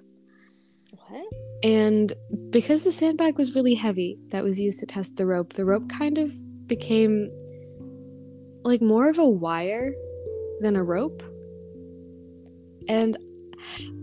What? 0.91 1.27
And 1.63 2.11
because 2.49 2.85
the 2.85 2.91
sandbag 2.91 3.37
was 3.37 3.55
really 3.55 3.75
heavy 3.75 4.19
that 4.31 4.43
was 4.43 4.59
used 4.59 4.81
to 4.81 4.87
test 4.87 5.17
the 5.17 5.27
rope, 5.27 5.53
the 5.53 5.67
rope 5.67 5.91
kind 5.91 6.17
of 6.17 6.33
became 6.67 7.31
like 8.65 8.81
more 8.81 9.11
of 9.11 9.19
a 9.19 9.29
wire 9.29 9.93
than 10.61 10.75
a 10.75 10.83
rope. 10.83 11.23
And 12.89 13.17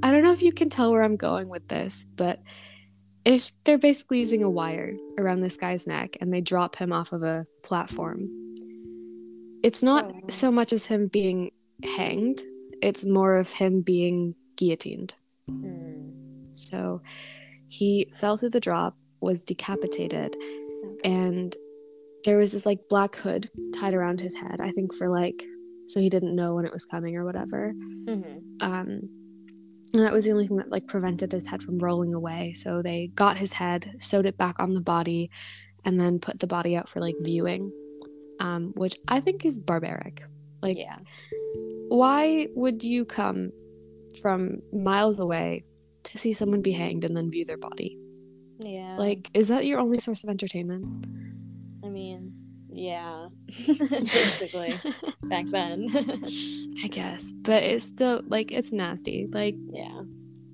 I 0.04 0.12
don't 0.12 0.24
know 0.24 0.32
if 0.32 0.44
you 0.44 0.54
can 0.54 0.70
tell 0.70 0.92
where 0.92 1.02
I'm 1.02 1.16
going 1.16 1.50
with 1.50 1.68
this, 1.68 2.06
but 2.16 2.42
if 3.26 3.52
they're 3.64 3.80
basically 3.80 4.20
using 4.20 4.44
a 4.44 4.50
wire 4.50 4.96
around 5.18 5.42
this 5.42 5.58
guy's 5.58 5.88
neck 5.88 6.16
and 6.22 6.32
they 6.32 6.42
drop 6.42 6.76
him 6.76 6.94
off 6.94 7.12
of 7.12 7.24
a 7.24 7.48
platform, 7.64 8.39
it's 9.64 9.84
not 9.84 10.12
Oh. 10.14 10.20
so 10.30 10.52
much 10.52 10.74
as 10.74 10.86
him 10.86 11.08
being 11.08 11.52
hanged, 11.84 12.42
it's 12.82 13.06
more 13.06 13.36
of 13.36 13.52
him 13.52 13.82
being 13.82 14.36
guillotined. 14.58 15.16
Hmm. 15.48 16.10
So 16.54 17.02
he 17.70 18.10
fell 18.14 18.38
through 18.38 18.50
the 18.50 18.60
drop, 18.60 18.98
was 19.22 19.46
decapitated, 19.46 20.36
and 21.04 21.56
there 22.26 22.38
was 22.38 22.52
this 22.52 22.66
like 22.66 22.80
black 22.90 23.16
hood 23.16 23.50
tied 23.74 23.94
around 23.94 24.20
his 24.20 24.36
head, 24.36 24.60
I 24.62 24.72
think 24.72 24.94
for 24.94 25.10
like 25.10 25.44
so 25.88 26.00
he 26.00 26.10
didn't 26.10 26.36
know 26.36 26.54
when 26.56 26.66
it 26.66 26.72
was 26.74 26.86
coming 26.86 27.16
or 27.16 27.26
whatever. 27.26 27.74
Mhm. 27.74 28.42
Um 28.62 29.10
and 29.92 30.04
that 30.04 30.14
was 30.14 30.26
the 30.26 30.32
only 30.32 30.46
thing 30.46 30.58
that 30.58 30.70
like 30.70 30.86
prevented 30.86 31.32
his 31.32 31.48
head 31.48 31.64
from 31.64 31.80
rolling 31.80 32.14
away. 32.14 32.54
So 32.54 32.82
they 32.84 33.08
got 33.16 33.38
his 33.38 33.54
head, 33.54 33.96
sewed 34.00 34.28
it 34.28 34.38
back 34.38 34.60
on 34.60 34.74
the 34.76 34.82
body, 34.82 35.32
and 35.86 36.00
then 36.00 36.20
put 36.20 36.40
the 36.40 36.46
body 36.48 36.76
out 36.76 36.88
for 36.88 37.00
like 37.00 37.16
viewing. 37.22 37.72
Um, 38.40 38.74
which 38.76 38.96
I 39.08 39.20
think 39.20 39.46
is 39.46 39.60
barbaric. 39.60 40.24
Like 40.62 40.78
Yeah. 40.78 40.98
why 41.90 42.48
would 42.56 42.84
you 42.84 43.06
come 43.06 43.52
from 44.22 44.62
miles 44.74 45.20
away 45.20 45.64
to 46.04 46.18
see 46.18 46.34
someone 46.34 46.62
be 46.62 46.72
hanged 46.72 47.04
and 47.06 47.16
then 47.16 47.30
view 47.32 47.46
their 47.46 47.58
body? 47.58 47.98
Yeah. 48.60 48.96
Like, 48.98 49.30
is 49.34 49.48
that 49.48 49.66
your 49.66 49.80
only 49.80 50.00
source 50.00 50.24
of 50.24 50.30
entertainment? 50.30 51.06
I 51.84 51.88
mean, 51.90 52.34
yeah. 52.72 53.28
Basically, 53.68 54.74
back 55.24 55.46
then. 55.52 55.90
I 56.84 56.88
guess, 56.88 57.32
but 57.32 57.64
it's 57.64 57.86
still 57.86 58.22
like 58.28 58.52
it's 58.52 58.72
nasty. 58.74 59.28
Like, 59.32 59.56
yeah. 59.68 60.02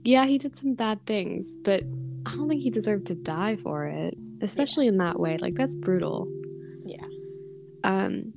yeah, 0.03 0.25
he 0.25 0.37
did 0.37 0.55
some 0.55 0.75
bad 0.75 1.05
things, 1.05 1.57
but 1.57 1.83
I 2.27 2.35
don't 2.35 2.47
think 2.47 2.61
he 2.61 2.69
deserved 2.69 3.07
to 3.07 3.15
die 3.15 3.55
for 3.57 3.85
it, 3.85 4.15
especially 4.41 4.87
in 4.87 4.97
that 4.97 5.19
way. 5.19 5.37
Like, 5.39 5.55
that's 5.55 5.75
brutal. 5.75 6.27
Um, 7.85 8.33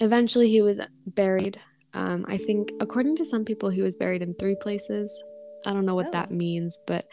eventually, 0.00 0.48
he 0.48 0.62
was 0.62 0.80
buried. 1.06 1.58
Um, 1.94 2.24
I 2.28 2.36
think, 2.36 2.70
according 2.80 3.16
to 3.16 3.24
some 3.24 3.44
people, 3.44 3.70
he 3.70 3.82
was 3.82 3.96
buried 3.96 4.22
in 4.22 4.34
three 4.34 4.56
places. 4.60 5.24
I 5.66 5.72
don't 5.72 5.86
know 5.86 5.94
what 5.94 6.08
Oh. 6.08 6.12
that 6.12 6.30
means, 6.30 6.78
but 6.86 7.04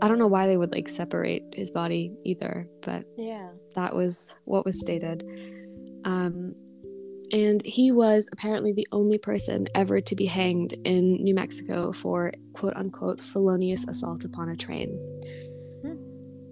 I 0.00 0.08
don't 0.08 0.18
know 0.18 0.26
why 0.28 0.46
they 0.46 0.56
would 0.56 0.72
like 0.72 0.88
separate 0.88 1.42
his 1.52 1.70
body 1.70 2.12
either. 2.24 2.66
But 2.82 3.04
Yeah. 3.18 3.50
that 3.74 3.94
was 3.94 4.38
what 4.44 4.64
was 4.64 4.78
stated. 4.80 5.22
Um, 6.04 6.54
and 7.32 7.64
he 7.64 7.92
was 7.92 8.26
apparently 8.32 8.72
the 8.72 8.88
only 8.92 9.18
person 9.18 9.66
ever 9.74 10.00
to 10.00 10.16
be 10.16 10.24
hanged 10.24 10.72
in 10.84 11.22
New 11.22 11.34
Mexico 11.34 11.92
for 11.92 12.32
quote 12.54 12.74
unquote 12.76 13.20
felonious 13.20 13.86
assault 13.86 14.24
upon 14.24 14.48
a 14.48 14.56
train. 14.56 14.88
Hmm. 15.82 15.96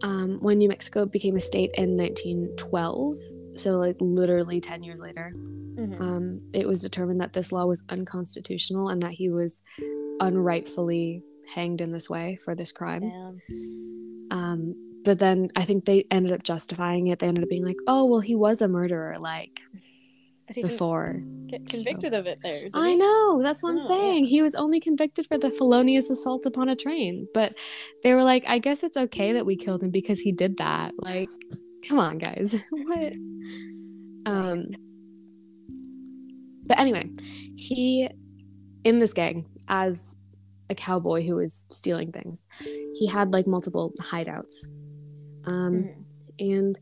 Um, 0.03 0.39
when 0.41 0.59
New 0.59 0.69
Mexico 0.69 1.07
became 1.07 1.37
a 1.37 1.41
state 1.41 1.71
in 1.75 1.97
1912, 1.97 3.15
so 3.59 3.77
like 3.79 3.97
literally 4.01 4.61
10 4.61 4.83
years 4.83 5.01
later, 5.01 5.33
Mhm. 5.37 6.01
um, 6.01 6.41
it 6.53 6.67
was 6.67 6.83
determined 6.83 7.21
that 7.21 7.33
this 7.33 7.53
law 7.53 7.67
was 7.67 7.85
unconstitutional 7.89 8.89
and 8.89 9.03
that 9.03 9.13
he 9.13 9.29
was 9.29 9.63
unrightfully 10.21 11.23
hanged 11.55 11.81
in 11.81 11.93
this 11.93 12.11
way 12.11 12.37
for 12.45 12.55
this 12.55 12.73
crime. 12.73 13.11
Um, 14.31 14.75
but 15.05 15.19
then 15.19 15.49
I 15.57 15.65
think 15.65 15.85
they 15.85 16.05
ended 16.11 16.33
up 16.33 16.43
justifying 16.43 17.07
it. 17.07 17.19
They 17.21 17.27
ended 17.29 17.45
up 17.45 17.49
being 17.51 17.65
like, 17.65 17.79
"Oh, 17.87 18.05
well, 18.07 18.21
he 18.21 18.35
was 18.35 18.61
a 18.61 18.69
murderer, 18.69 19.17
like 19.19 19.61
he 20.53 20.63
before." 20.63 21.23
get 21.47 21.63
so- 21.73 21.83
convicted 21.83 22.13
of 22.13 22.27
it 22.27 22.39
there. 22.43 22.69
I 22.75 22.91
he? 22.91 22.97
know. 22.97 23.41
That's 23.43 23.63
what 23.63 23.71
I'm 23.71 23.77
Oh, 23.77 23.83
yeah. 23.83 23.87
saying. 23.89 24.25
He 24.27 24.43
was 24.43 24.55
only 24.55 24.81
convicted 24.81 25.27
for 25.27 25.39
the 25.39 25.49
felonious 25.51 26.11
assault 26.11 26.45
upon 26.45 26.69
a 26.69 26.77
train, 26.77 27.27
but 27.33 27.55
they 28.03 28.13
were 28.13 28.23
like, 28.25 28.45
"I 28.47 28.59
guess 28.59 28.83
it's 28.85 28.97
okay 28.99 29.33
that 29.33 29.47
we 29.47 29.57
killed 29.57 29.83
him 29.83 29.91
because 29.91 30.21
he 30.21 30.33
did 30.33 30.59
that." 30.59 30.93
Like, 30.99 31.31
come 31.89 31.99
on, 31.99 32.19
guys. 32.19 32.63
what? 32.71 33.13
Um. 34.27 34.67
But 36.67 36.79
anyway, 36.79 37.11
he 37.57 38.09
in 38.85 38.99
this 38.99 39.13
gang 39.13 39.47
as 39.69 40.15
a 40.71 40.75
cowboy 40.75 41.23
who 41.27 41.37
was 41.37 41.67
stealing 41.71 42.13
things. 42.13 42.45
He 42.95 43.07
had 43.07 43.33
like 43.33 43.47
multiple 43.47 43.93
hideouts. 44.01 44.67
Um, 45.47 45.85
Mhm. 45.85 46.05
and 46.41 46.81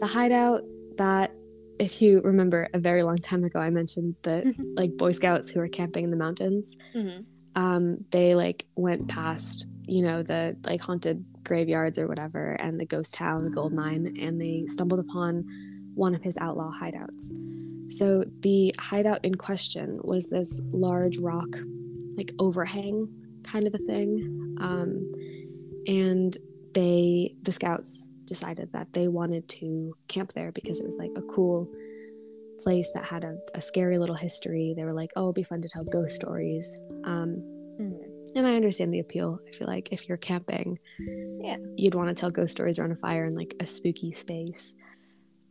the 0.00 0.06
hideout 0.06 0.62
that 0.96 1.32
if 1.78 2.00
you 2.00 2.20
remember 2.22 2.68
a 2.72 2.78
very 2.78 3.02
long 3.02 3.16
time 3.16 3.42
ago 3.44 3.58
i 3.58 3.68
mentioned 3.68 4.14
the 4.22 4.42
Mhm. 4.46 4.76
like 4.76 4.96
boy 4.96 5.10
scouts 5.10 5.50
who 5.50 5.60
were 5.60 5.68
camping 5.68 6.04
in 6.04 6.10
the 6.10 6.16
mountains 6.16 6.76
Mhm. 6.94 7.24
Um 7.56 8.04
they 8.10 8.34
like 8.34 8.66
went 8.76 9.08
past 9.08 9.66
you 9.86 10.02
know 10.02 10.22
the 10.22 10.56
like 10.64 10.80
haunted 10.80 11.24
graveyards 11.42 11.98
or 11.98 12.06
whatever 12.06 12.52
and 12.52 12.78
the 12.78 12.84
ghost 12.84 13.14
town 13.14 13.44
the 13.44 13.50
gold 13.50 13.72
mine 13.72 14.14
and 14.20 14.40
they 14.40 14.64
stumbled 14.66 15.00
upon 15.00 15.44
one 15.96 16.14
of 16.14 16.22
his 16.22 16.36
outlaw 16.38 16.70
hideouts. 16.70 17.32
So 17.92 18.24
the 18.40 18.74
hideout 18.78 19.24
in 19.24 19.34
question 19.34 19.98
was 20.02 20.28
this 20.28 20.60
large 20.70 21.18
rock 21.18 21.48
like 22.16 22.32
overhang 22.38 23.08
kind 23.42 23.66
of 23.66 23.74
a 23.74 23.78
thing. 23.78 24.56
Um 24.60 25.12
and 25.86 26.36
they 26.74 27.34
the 27.42 27.52
scouts 27.52 28.06
decided 28.26 28.72
that 28.72 28.92
they 28.92 29.08
wanted 29.08 29.48
to 29.48 29.96
camp 30.08 30.32
there 30.34 30.52
because 30.52 30.80
it 30.80 30.86
was 30.86 30.98
like 30.98 31.12
a 31.16 31.22
cool 31.22 31.70
place 32.58 32.90
that 32.94 33.04
had 33.04 33.24
a, 33.24 33.36
a 33.54 33.60
scary 33.60 33.98
little 33.98 34.14
history 34.16 34.72
they 34.76 34.84
were 34.84 34.92
like 34.92 35.10
oh 35.16 35.24
it'd 35.24 35.34
be 35.34 35.42
fun 35.42 35.60
to 35.62 35.68
tell 35.68 35.84
ghost 35.84 36.14
stories 36.16 36.78
um, 37.04 37.36
Mhm. 37.80 37.98
and 38.36 38.46
i 38.46 38.54
understand 38.56 38.92
the 38.92 39.00
appeal 39.00 39.38
i 39.46 39.50
feel 39.52 39.66
like 39.68 39.88
if 39.92 40.08
you're 40.08 40.16
camping 40.18 40.78
Yeah. 40.98 41.56
you'd 41.76 41.94
want 41.94 42.08
to 42.08 42.14
tell 42.14 42.30
ghost 42.30 42.52
stories 42.52 42.78
around 42.78 42.92
a 42.92 42.96
fire 42.96 43.26
in 43.26 43.34
like 43.34 43.54
a 43.60 43.66
spooky 43.66 44.12
space 44.12 44.74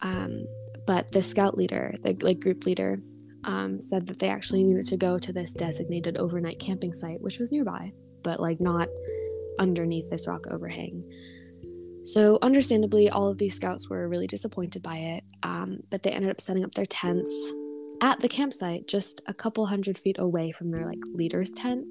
um, 0.02 0.46
but 0.86 1.10
the 1.12 1.24
scout 1.24 1.58
leader, 1.58 1.94
the 2.04 2.16
like 2.22 2.40
group 2.42 2.66
leader, 2.66 3.00
um, 3.46 3.82
said 3.82 4.08
that 4.08 4.20
they 4.20 4.28
actually 4.30 4.62
needed 4.64 4.86
to 4.88 4.98
go 4.98 5.18
to 5.18 5.32
this 5.32 5.54
designated 5.54 6.18
overnight 6.18 6.60
camping 6.60 6.94
site, 6.94 7.22
which 7.22 7.40
was 7.40 7.52
nearby, 7.52 7.92
but 8.22 8.40
like 8.42 8.60
not 8.60 8.90
underneath 9.58 10.10
this 10.10 10.28
rock 10.28 10.46
overhang. 10.52 11.02
So, 12.06 12.38
understandably, 12.42 13.10
all 13.10 13.30
of 13.30 13.38
these 13.38 13.56
scouts 13.56 13.90
were 13.90 14.08
really 14.08 14.28
disappointed 14.28 14.84
by 14.84 14.98
it, 14.98 15.24
um, 15.44 15.80
but 15.90 16.04
they 16.04 16.12
ended 16.12 16.30
up 16.32 16.40
setting 16.40 16.64
up 16.64 16.74
their 16.74 16.86
tents 16.86 17.54
at 18.02 18.22
the 18.22 18.30
campsite 18.30 18.88
just 18.88 19.22
a 19.26 19.34
couple 19.34 19.66
hundred 19.66 19.98
feet 19.98 20.18
away 20.20 20.52
from 20.52 20.70
their 20.70 20.86
like 20.86 21.00
leader's 21.14 21.50
tent. 21.50 21.86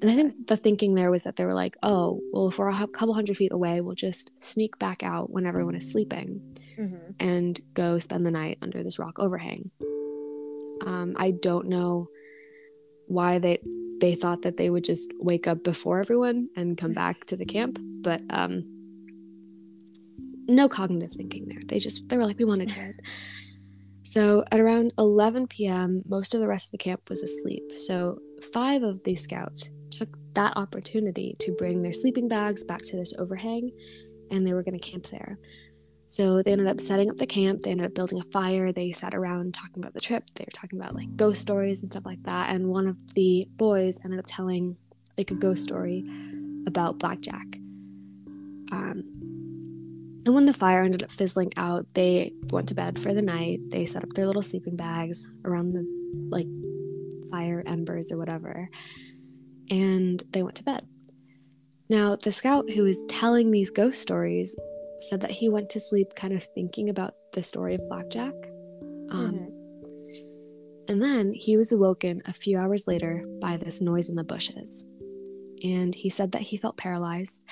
And 0.00 0.10
I 0.10 0.14
think 0.14 0.46
the 0.46 0.56
thinking 0.56 0.94
there 0.94 1.10
was 1.10 1.24
that 1.24 1.36
they 1.36 1.44
were 1.44 1.54
like, 1.54 1.76
oh, 1.82 2.20
well, 2.32 2.48
if 2.48 2.58
we're 2.58 2.68
a 2.70 2.86
couple 2.86 3.14
hundred 3.14 3.36
feet 3.36 3.52
away, 3.52 3.80
we'll 3.80 3.96
just 3.96 4.30
sneak 4.40 4.78
back 4.78 5.02
out 5.02 5.30
when 5.30 5.44
everyone 5.44 5.74
is 5.74 5.90
sleeping 5.90 6.40
Mm-hmm. 6.78 7.10
and 7.18 7.60
go 7.74 7.98
spend 7.98 8.24
the 8.24 8.30
night 8.30 8.58
under 8.62 8.84
this 8.84 9.00
rock 9.00 9.18
overhang. 9.18 9.72
Um, 10.86 11.16
I 11.18 11.32
don't 11.32 11.66
know 11.66 12.06
why 13.08 13.40
they 13.40 13.58
they 14.00 14.14
thought 14.14 14.42
that 14.42 14.58
they 14.58 14.70
would 14.70 14.84
just 14.84 15.12
wake 15.18 15.48
up 15.48 15.64
before 15.64 15.98
everyone 15.98 16.50
and 16.54 16.78
come 16.78 16.92
back 16.92 17.24
to 17.26 17.36
the 17.36 17.44
camp, 17.44 17.80
but 17.82 18.22
um, 18.30 18.77
no 20.48 20.68
cognitive 20.68 21.12
thinking 21.12 21.46
there. 21.48 21.60
They 21.66 21.78
just 21.78 22.08
they 22.08 22.16
were 22.16 22.24
like, 22.24 22.38
we 22.38 22.44
want 22.44 22.60
to 22.60 22.66
do 22.66 22.80
it. 22.80 23.00
So 24.02 24.42
at 24.50 24.60
around 24.60 24.94
11 24.96 25.48
p.m., 25.48 26.02
most 26.08 26.34
of 26.34 26.40
the 26.40 26.48
rest 26.48 26.68
of 26.68 26.72
the 26.72 26.82
camp 26.82 27.10
was 27.10 27.22
asleep. 27.22 27.72
So 27.76 28.18
five 28.54 28.82
of 28.82 29.04
these 29.04 29.20
scouts 29.22 29.70
took 29.90 30.16
that 30.32 30.56
opportunity 30.56 31.36
to 31.40 31.52
bring 31.52 31.82
their 31.82 31.92
sleeping 31.92 32.26
bags 32.26 32.64
back 32.64 32.80
to 32.82 32.96
this 32.96 33.12
overhang, 33.18 33.70
and 34.30 34.46
they 34.46 34.54
were 34.54 34.62
going 34.62 34.78
to 34.78 34.90
camp 34.90 35.04
there. 35.06 35.38
So 36.06 36.42
they 36.42 36.52
ended 36.52 36.68
up 36.68 36.80
setting 36.80 37.10
up 37.10 37.18
the 37.18 37.26
camp. 37.26 37.60
They 37.60 37.70
ended 37.70 37.84
up 37.84 37.94
building 37.94 38.18
a 38.18 38.24
fire. 38.32 38.72
They 38.72 38.92
sat 38.92 39.14
around 39.14 39.52
talking 39.52 39.82
about 39.82 39.92
the 39.92 40.00
trip. 40.00 40.24
They 40.34 40.44
were 40.44 40.58
talking 40.58 40.80
about 40.80 40.94
like 40.94 41.14
ghost 41.16 41.42
stories 41.42 41.82
and 41.82 41.90
stuff 41.90 42.06
like 42.06 42.22
that. 42.22 42.48
And 42.48 42.68
one 42.68 42.86
of 42.86 42.96
the 43.14 43.46
boys 43.56 43.98
ended 44.04 44.18
up 44.18 44.24
telling 44.26 44.76
like 45.18 45.30
a 45.30 45.34
ghost 45.34 45.64
story 45.64 46.04
about 46.66 46.98
Blackjack. 46.98 47.58
Um, 48.72 49.17
and 50.28 50.34
when 50.34 50.44
the 50.44 50.52
fire 50.52 50.84
ended 50.84 51.02
up 51.02 51.10
fizzling 51.10 51.54
out, 51.56 51.86
they 51.94 52.34
went 52.52 52.68
to 52.68 52.74
bed 52.74 52.98
for 52.98 53.14
the 53.14 53.22
night. 53.22 53.60
They 53.70 53.86
set 53.86 54.04
up 54.04 54.10
their 54.10 54.26
little 54.26 54.42
sleeping 54.42 54.76
bags 54.76 55.26
around 55.42 55.72
the 55.72 55.86
like 56.28 56.46
fire 57.30 57.62
embers 57.64 58.12
or 58.12 58.18
whatever. 58.18 58.68
And 59.70 60.22
they 60.32 60.42
went 60.42 60.56
to 60.56 60.64
bed. 60.64 60.86
Now, 61.88 62.14
the 62.22 62.30
scout 62.30 62.70
who 62.70 62.82
was 62.82 63.02
telling 63.08 63.50
these 63.50 63.70
ghost 63.70 64.02
stories 64.02 64.54
said 65.00 65.22
that 65.22 65.30
he 65.30 65.48
went 65.48 65.70
to 65.70 65.80
sleep 65.80 66.08
kind 66.14 66.34
of 66.34 66.42
thinking 66.54 66.90
about 66.90 67.14
the 67.32 67.42
story 67.42 67.74
of 67.74 67.88
Blackjack. 67.88 68.34
Um, 69.10 69.32
Mhm. 69.32 69.54
And 70.90 71.02
then 71.02 71.32
he 71.32 71.56
was 71.56 71.72
awoken 71.72 72.20
a 72.26 72.34
few 72.34 72.58
hours 72.58 72.86
later 72.86 73.24
by 73.40 73.56
this 73.56 73.80
noise 73.80 74.10
in 74.10 74.16
the 74.16 74.24
bushes. 74.24 74.84
And 75.64 75.94
he 75.94 76.10
said 76.10 76.32
that 76.32 76.42
he 76.42 76.58
felt 76.58 76.76
paralyzed, 76.76 77.42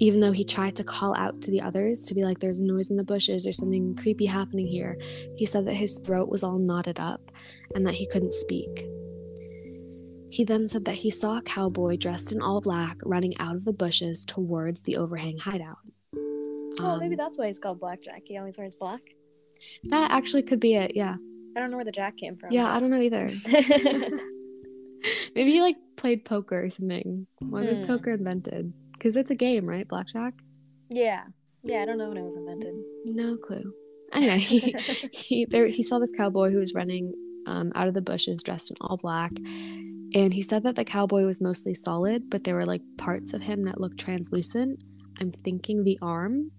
even 0.00 0.20
though 0.20 0.32
he 0.32 0.44
tried 0.44 0.76
to 0.76 0.84
call 0.84 1.14
out 1.16 1.40
to 1.42 1.50
the 1.50 1.60
others 1.60 2.02
to 2.04 2.14
be 2.14 2.22
like, 2.24 2.40
there's 2.40 2.60
a 2.60 2.64
noise 2.64 2.90
in 2.90 2.96
the 2.96 3.04
bushes, 3.04 3.44
there's 3.44 3.58
something 3.58 3.94
creepy 3.96 4.26
happening 4.26 4.66
here. 4.66 4.98
He 5.36 5.46
said 5.46 5.66
that 5.66 5.74
his 5.74 6.00
throat 6.00 6.28
was 6.28 6.42
all 6.42 6.58
knotted 6.58 6.98
up 6.98 7.30
and 7.74 7.86
that 7.86 7.94
he 7.94 8.06
couldn't 8.06 8.34
speak. 8.34 8.86
He 10.30 10.44
then 10.44 10.68
said 10.68 10.84
that 10.86 10.96
he 10.96 11.10
saw 11.10 11.38
a 11.38 11.42
cowboy 11.42 11.96
dressed 11.96 12.32
in 12.32 12.42
all 12.42 12.60
black 12.60 12.96
running 13.04 13.34
out 13.38 13.54
of 13.54 13.64
the 13.64 13.72
bushes 13.72 14.24
towards 14.24 14.82
the 14.82 14.96
overhang 14.96 15.38
hideout. 15.38 15.78
Oh, 16.80 16.98
maybe 16.98 17.14
Um, 17.14 17.18
that's 17.18 17.38
why 17.38 17.46
he's 17.46 17.60
called 17.60 17.78
Blackjack. 17.78 18.22
He 18.24 18.36
always 18.36 18.58
wears 18.58 18.74
black. 18.74 19.00
that 19.84 20.10
actually 20.10 20.42
could 20.42 20.58
be 20.58 20.74
it. 20.74 20.96
Yeah. 20.96 21.14
I 21.56 21.60
don't 21.60 21.70
know 21.70 21.76
where 21.76 21.84
the 21.84 21.92
jack 21.92 22.16
came 22.16 22.36
from. 22.36 22.50
Yeah, 22.50 22.66
I 22.74 22.80
don't 22.80 22.90
know 22.90 23.00
either. 23.00 23.30
Maybe 25.36 25.52
he 25.52 25.60
like 25.60 25.76
played 25.96 26.24
poker 26.24 26.64
or 26.64 26.70
something. 26.70 27.28
When 27.40 27.66
was 27.68 27.78
Hmm. 27.78 27.86
poker 27.86 28.10
invented? 28.10 28.72
Because 29.04 29.16
it's 29.18 29.30
a 29.30 29.34
game, 29.34 29.66
right? 29.66 29.86
Blackjack? 29.86 30.32
yeah. 30.88 31.24
Yeah, 31.62 31.82
I 31.82 31.84
don't 31.84 31.98
know 31.98 32.08
when 32.08 32.16
it 32.16 32.22
was 32.22 32.36
invented. 32.36 32.74
No 33.08 33.36
clue. 33.36 33.74
Anyway, 34.14 34.38
he 34.38 34.74
he 35.12 35.44
there 35.44 35.66
he 35.66 35.82
saw 35.82 35.98
this 35.98 36.12
cowboy 36.12 36.50
who 36.50 36.58
was 36.58 36.74
running 36.74 37.12
um, 37.46 37.70
out 37.74 37.86
of 37.86 37.92
the 37.92 38.00
bushes 38.00 38.42
dressed 38.42 38.70
in 38.70 38.76
all 38.80 38.96
black. 38.96 39.32
And 40.14 40.32
he 40.32 40.40
said 40.40 40.62
that 40.62 40.76
the 40.76 40.84
cowboy 40.86 41.24
was 41.24 41.42
mostly 41.42 41.74
solid, 41.74 42.30
but 42.30 42.44
there 42.44 42.54
were 42.54 42.64
like 42.64 42.80
parts 42.96 43.34
of 43.34 43.42
him 43.42 43.64
that 43.64 43.78
looked 43.78 43.98
translucent. 44.00 44.82
I'm 45.20 45.30
thinking 45.30 45.84
the 45.84 45.98
arm, 46.00 46.50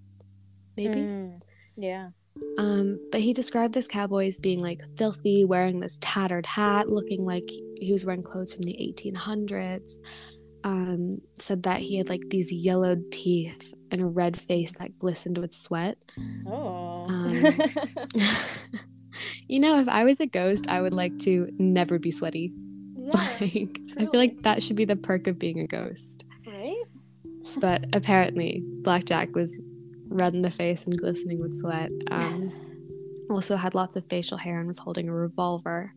maybe. 0.77 0.99
Mm, 0.99 1.41
yeah. 1.77 2.10
Um, 2.58 2.99
but 3.12 3.21
he 3.21 3.34
described 3.34 3.73
this 3.73 3.88
cowboy 3.88 4.27
as 4.27 4.39
being 4.39 4.60
like 4.60 4.81
filthy, 4.97 5.45
wearing 5.45 5.79
this 5.79 5.97
tattered 5.99 6.45
hat, 6.45 6.89
looking 6.89 7.25
like 7.25 7.49
he 7.49 7.91
was 7.91 8.05
wearing 8.05 8.23
clothes 8.23 8.53
from 8.53 8.63
the 8.63 8.77
1800s. 8.79 9.93
Um, 10.65 11.21
said 11.36 11.62
that 11.63 11.80
he 11.82 11.97
had 11.97 12.10
like 12.10 12.30
these 12.32 12.51
yellowed 12.51 13.12
teeth 13.12 13.75
and 13.91 14.01
a 14.01 14.06
red 14.08 14.36
face 14.36 14.73
that 14.80 14.97
glistened 14.97 15.38
with 15.38 15.54
sweat. 15.54 15.97
Oh. 16.47 17.06
Um, 17.08 17.45
you 19.47 19.60
know, 19.60 19.80
if 19.80 19.88
I 19.88 20.04
was 20.06 20.19
a 20.19 20.25
ghost, 20.25 20.67
I 20.67 20.82
would 20.82 20.91
like 20.93 21.19
to 21.19 21.49
never 21.60 21.99
be 21.99 22.10
sweaty. 22.10 22.51
yeah, 22.95 23.12
Like, 23.39 23.80
I 23.97 24.06
feel 24.08 24.19
like 24.19 24.41
that 24.41 24.63
should 24.63 24.75
be 24.75 24.86
the 24.86 24.95
perk 24.95 25.28
of 25.28 25.38
being 25.38 25.60
a 25.60 25.67
ghost. 25.67 26.25
right? 26.47 26.82
But 27.58 27.86
apparently, 27.93 28.63
Blackjack 28.82 29.36
was 29.36 29.62
red 30.08 30.34
in 30.34 30.41
the 30.41 30.49
face 30.51 30.86
and 30.86 30.97
glistening 30.97 31.39
with 31.39 31.54
sweat. 31.54 31.91
Um, 32.10 32.51
also 33.30 33.56
had 33.56 33.75
lots 33.75 33.95
of 33.95 34.06
facial 34.08 34.38
hair 34.38 34.58
and 34.58 34.67
was 34.67 34.80
holding 34.80 35.10
a 35.10 35.13
revolver. 35.13 35.93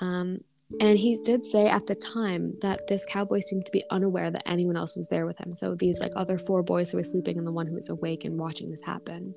Um, 0.00 0.40
and 0.80 0.98
he 0.98 1.18
did 1.24 1.44
say 1.44 1.68
at 1.68 1.86
the 1.86 1.94
time 1.94 2.54
that 2.60 2.86
this 2.88 3.04
cowboy 3.06 3.40
seemed 3.40 3.66
to 3.66 3.72
be 3.72 3.84
unaware 3.90 4.30
that 4.30 4.48
anyone 4.48 4.76
else 4.76 4.96
was 4.96 5.08
there 5.08 5.26
with 5.26 5.38
him. 5.38 5.54
So 5.54 5.74
these 5.74 6.00
like 6.00 6.12
other 6.16 6.38
four 6.38 6.62
boys 6.62 6.90
who 6.90 6.96
were 6.96 7.02
sleeping 7.04 7.38
and 7.38 7.46
the 7.46 7.52
one 7.52 7.66
who 7.66 7.74
was 7.74 7.90
awake 7.90 8.24
and 8.24 8.38
watching 8.38 8.70
this 8.70 8.82
happen. 8.82 9.34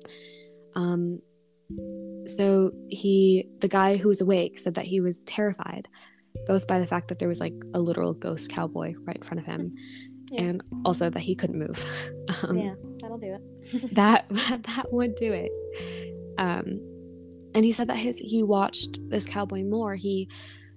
Um, 0.74 1.20
so 2.24 2.72
he, 2.88 3.46
the 3.60 3.68
guy 3.68 3.96
who 3.96 4.08
was 4.08 4.20
awake, 4.20 4.58
said 4.58 4.74
that 4.76 4.84
he 4.84 5.00
was 5.00 5.22
terrified, 5.24 5.88
both 6.46 6.66
by 6.66 6.78
the 6.78 6.86
fact 6.86 7.08
that 7.08 7.18
there 7.18 7.28
was 7.28 7.40
like 7.40 7.54
a 7.74 7.80
literal 7.80 8.14
ghost 8.14 8.50
cowboy 8.50 8.94
right 9.00 9.16
in 9.16 9.22
front 9.22 9.40
of 9.40 9.46
him, 9.46 9.70
Yeah. 10.30 10.42
and 10.42 10.62
also 10.84 11.10
that 11.10 11.20
he 11.20 11.34
couldn't 11.34 11.58
move. 11.58 12.10
um, 12.48 12.56
yeah, 12.58 12.74
that'll 13.00 13.18
do 13.18 13.34
it. 13.36 13.94
that 13.94 14.28
that 14.30 14.86
would 14.92 15.14
do 15.14 15.32
it. 15.32 15.52
Um, 16.38 16.80
and 17.54 17.64
he 17.64 17.72
said 17.72 17.88
that 17.88 17.96
his 17.96 18.18
he 18.18 18.42
watched 18.42 18.98
this 19.10 19.26
cowboy 19.26 19.62
more. 19.64 19.94
He 19.94 20.28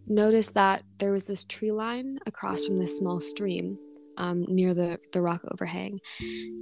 noticed 0.07 0.53
that 0.55 0.83
there 0.99 1.11
was 1.11 1.25
this 1.25 1.43
tree 1.43 1.71
line 1.71 2.19
across 2.25 2.65
from 2.65 2.79
this 2.79 2.97
small 2.97 3.19
stream 3.19 3.77
um, 4.17 4.45
near 4.47 4.73
the 4.73 4.99
the 5.13 5.21
rock 5.21 5.41
overhang, 5.51 5.99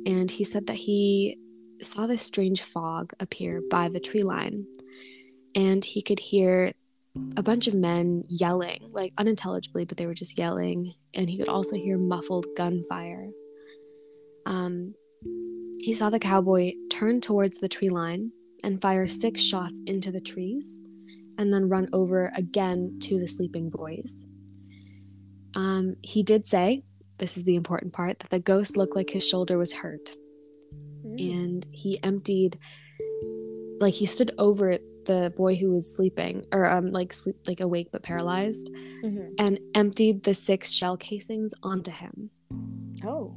and 0.05 0.29
he 0.29 0.43
said 0.43 0.67
that 0.67 0.75
he 0.75 1.37
saw 1.81 2.07
this 2.07 2.21
strange 2.21 2.61
fog 2.61 3.13
appear 3.19 3.61
by 3.69 3.89
the 3.89 3.99
tree 3.99 4.23
line, 4.23 4.65
and 5.55 5.83
he 5.83 6.01
could 6.01 6.19
hear 6.19 6.73
a 7.37 7.43
bunch 7.43 7.67
of 7.67 7.73
men 7.73 8.23
yelling, 8.27 8.89
like 8.91 9.13
unintelligibly, 9.17 9.85
but 9.85 9.97
they 9.97 10.05
were 10.05 10.13
just 10.13 10.37
yelling, 10.37 10.93
and 11.13 11.29
he 11.29 11.37
could 11.37 11.49
also 11.49 11.75
hear 11.75 11.97
muffled 11.97 12.45
gunfire. 12.55 13.29
Um, 14.45 14.93
he 15.79 15.93
saw 15.93 16.09
the 16.09 16.19
cowboy 16.19 16.73
turn 16.91 17.21
towards 17.21 17.59
the 17.59 17.69
tree 17.69 17.89
line 17.89 18.31
and 18.63 18.81
fire 18.81 19.07
six 19.07 19.41
shots 19.41 19.81
into 19.85 20.11
the 20.11 20.21
trees, 20.21 20.83
and 21.39 21.51
then 21.53 21.67
run 21.69 21.87
over 21.93 22.31
again 22.35 22.99
to 23.01 23.17
the 23.19 23.27
sleeping 23.27 23.69
boys. 23.71 24.27
Um, 25.55 25.95
he 26.03 26.21
did 26.21 26.45
say, 26.45 26.83
this 27.17 27.37
is 27.37 27.43
the 27.45 27.55
important 27.55 27.93
part, 27.93 28.19
that 28.19 28.29
the 28.29 28.39
ghost 28.39 28.77
looked 28.77 28.95
like 28.95 29.09
his 29.09 29.27
shoulder 29.27 29.57
was 29.57 29.73
hurt, 29.73 30.15
Mm. 31.05 31.31
and 31.33 31.67
he 31.71 31.97
emptied, 32.03 32.59
like 33.79 33.93
he 33.93 34.05
stood 34.05 34.31
over 34.37 34.77
the 35.05 35.33
boy 35.35 35.55
who 35.55 35.71
was 35.71 35.95
sleeping, 35.95 36.45
or 36.51 36.69
um, 36.69 36.91
like 36.91 37.13
sleep, 37.13 37.37
like 37.47 37.61
awake 37.61 37.87
but 37.91 38.03
paralyzed, 38.03 38.69
Mhm. 39.03 39.33
and 39.39 39.59
emptied 39.73 40.23
the 40.23 40.33
six 40.33 40.71
shell 40.73 40.97
casings 40.97 41.53
onto 41.63 41.89
him. 41.91 42.29
Oh. 43.03 43.33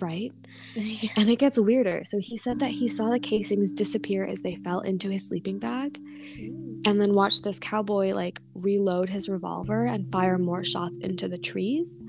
Right? 0.00 0.32
Yeah. 0.76 1.08
And 1.16 1.28
it 1.28 1.38
gets 1.38 1.58
weirder. 1.58 2.02
So 2.04 2.18
he 2.20 2.36
said 2.36 2.60
that 2.60 2.70
he 2.70 2.88
saw 2.88 3.10
the 3.10 3.18
casings 3.18 3.72
disappear 3.72 4.24
as 4.24 4.42
they 4.42 4.56
fell 4.56 4.80
into 4.80 5.08
his 5.10 5.26
sleeping 5.28 5.58
bag, 5.58 5.98
Mm. 5.98 6.59
And 6.84 7.00
then 7.00 7.14
watch 7.14 7.42
this 7.42 7.58
cowboy 7.58 8.12
like 8.14 8.40
reload 8.54 9.08
his 9.08 9.28
revolver 9.28 9.86
and 9.86 10.10
fire 10.10 10.38
more 10.38 10.64
shots 10.64 10.98
into 10.98 11.28
the 11.28 11.38
trees. 11.38 12.00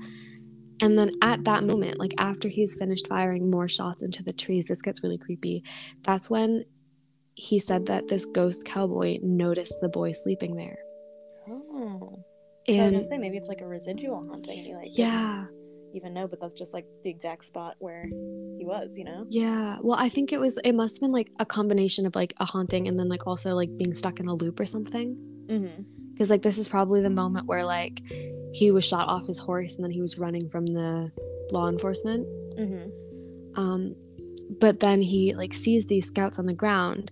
And 0.80 0.98
then 0.98 1.12
at 1.22 1.44
that 1.44 1.64
moment, 1.64 1.98
like 1.98 2.12
after 2.18 2.48
he's 2.48 2.74
finished 2.74 3.06
firing 3.06 3.50
more 3.50 3.68
shots 3.68 4.02
into 4.02 4.22
the 4.22 4.32
trees, 4.32 4.66
this 4.66 4.82
gets 4.82 5.02
really 5.02 5.18
creepy. 5.18 5.62
That's 6.02 6.28
when 6.28 6.64
he 7.34 7.58
said 7.58 7.86
that 7.86 8.08
this 8.08 8.24
ghost 8.24 8.64
cowboy 8.64 9.18
noticed 9.22 9.80
the 9.80 9.88
boy 9.88 10.12
sleeping 10.12 10.56
there. 10.56 10.78
Oh. 11.48 12.24
I 12.68 12.72
was 12.72 12.80
And 12.80 12.92
gonna 12.92 13.04
say 13.04 13.18
maybe 13.18 13.36
it's 13.36 13.48
like 13.48 13.60
a 13.60 13.66
residual 13.66 14.26
haunting. 14.26 14.64
You 14.64 14.76
like 14.76 14.96
yeah. 14.96 15.46
Even 15.94 16.14
know, 16.14 16.26
but 16.26 16.40
that's 16.40 16.54
just 16.54 16.72
like 16.72 16.86
the 17.02 17.10
exact 17.10 17.44
spot 17.44 17.76
where 17.78 18.04
he 18.04 18.64
was, 18.64 18.96
you 18.96 19.04
know? 19.04 19.26
Yeah. 19.28 19.78
Well, 19.82 19.96
I 19.98 20.08
think 20.08 20.32
it 20.32 20.40
was 20.40 20.58
it 20.58 20.72
must 20.74 20.96
have 20.96 21.00
been 21.00 21.12
like 21.12 21.30
a 21.38 21.46
combination 21.46 22.06
of 22.06 22.14
like 22.14 22.34
a 22.38 22.44
haunting 22.44 22.88
and 22.88 22.98
then 22.98 23.08
like 23.08 23.26
also 23.26 23.54
like 23.54 23.76
being 23.76 23.94
stuck 23.94 24.20
in 24.20 24.26
a 24.26 24.34
loop 24.34 24.60
or 24.60 24.66
something. 24.66 25.16
Mm-hmm. 25.46 25.82
Because 26.12 26.30
like 26.30 26.42
this 26.42 26.58
is 26.58 26.68
probably 26.68 27.00
the 27.00 27.10
moment 27.10 27.46
where 27.46 27.64
like 27.64 28.02
he 28.52 28.70
was 28.70 28.86
shot 28.86 29.08
off 29.08 29.26
his 29.26 29.38
horse 29.38 29.76
and 29.76 29.84
then 29.84 29.90
he 29.90 30.00
was 30.00 30.18
running 30.18 30.48
from 30.50 30.66
the 30.66 31.10
law 31.50 31.68
enforcement. 31.68 32.26
Mm-hmm. 32.58 33.60
Um, 33.60 33.94
but 34.60 34.80
then 34.80 35.02
he 35.02 35.34
like 35.34 35.52
sees 35.52 35.86
these 35.86 36.06
scouts 36.06 36.38
on 36.38 36.46
the 36.46 36.54
ground 36.54 37.10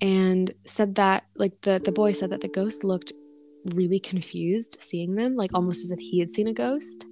and 0.00 0.52
said 0.66 0.96
that 0.96 1.24
like 1.36 1.60
the 1.62 1.80
the 1.82 1.92
boy 1.92 2.12
said 2.12 2.30
that 2.30 2.40
the 2.40 2.48
ghost 2.48 2.84
looked 2.84 3.12
really 3.74 4.00
confused 4.00 4.76
seeing 4.80 5.14
them, 5.14 5.36
like 5.36 5.54
almost 5.54 5.84
as 5.84 5.92
if 5.92 5.98
he 6.00 6.18
had 6.18 6.30
seen 6.30 6.48
a 6.48 6.52
ghost. 6.52 7.06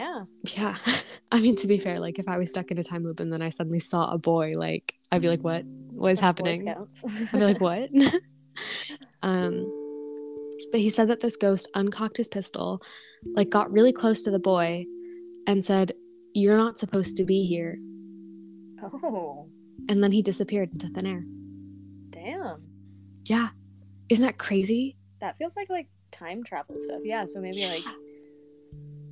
Yeah. 0.00 0.24
Yeah. 0.56 0.74
I 1.32 1.40
mean, 1.40 1.56
to 1.56 1.66
be 1.66 1.78
fair, 1.78 1.98
like 1.98 2.18
if 2.18 2.26
I 2.26 2.38
was 2.38 2.50
stuck 2.50 2.70
in 2.70 2.78
a 2.78 2.82
time 2.82 3.04
loop 3.04 3.20
and 3.20 3.32
then 3.32 3.42
I 3.42 3.50
suddenly 3.50 3.78
saw 3.78 4.10
a 4.10 4.18
boy, 4.18 4.52
like 4.56 4.94
I'd 5.12 5.20
be 5.20 5.28
like, 5.28 5.44
what? 5.44 5.64
What 5.64 6.12
is 6.12 6.20
happening? 6.20 6.66
I'd 6.68 7.32
be 7.32 7.38
like, 7.38 7.60
what? 7.68 7.90
um, 9.22 9.70
but 10.72 10.80
he 10.80 10.88
said 10.88 11.08
that 11.08 11.20
this 11.20 11.36
ghost 11.36 11.70
uncocked 11.74 12.16
his 12.16 12.28
pistol, 12.28 12.80
like 13.34 13.50
got 13.50 13.70
really 13.70 13.92
close 13.92 14.22
to 14.22 14.30
the 14.30 14.38
boy, 14.38 14.86
and 15.46 15.64
said, 15.64 15.92
"You're 16.32 16.56
not 16.56 16.78
supposed 16.78 17.16
to 17.18 17.24
be 17.24 17.44
here." 17.44 17.78
oh, 18.82 19.48
And 19.88 20.02
then 20.02 20.12
he 20.12 20.22
disappeared 20.22 20.70
into 20.72 20.88
thin 20.88 21.06
air. 21.06 21.24
damn. 22.10 22.62
Yeah, 23.24 23.48
isn't 24.08 24.24
that 24.24 24.38
crazy? 24.38 24.96
That 25.20 25.36
feels 25.38 25.56
like 25.56 25.68
like 25.68 25.88
time 26.10 26.42
travel 26.44 26.76
stuff. 26.78 27.00
Yeah, 27.04 27.26
so 27.26 27.40
maybe 27.40 27.66
like 27.66 27.84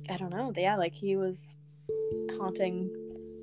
I 0.09 0.17
don't 0.17 0.29
know. 0.31 0.51
Yeah, 0.55 0.75
like 0.75 0.93
he 0.93 1.15
was 1.15 1.55
haunting 2.39 2.89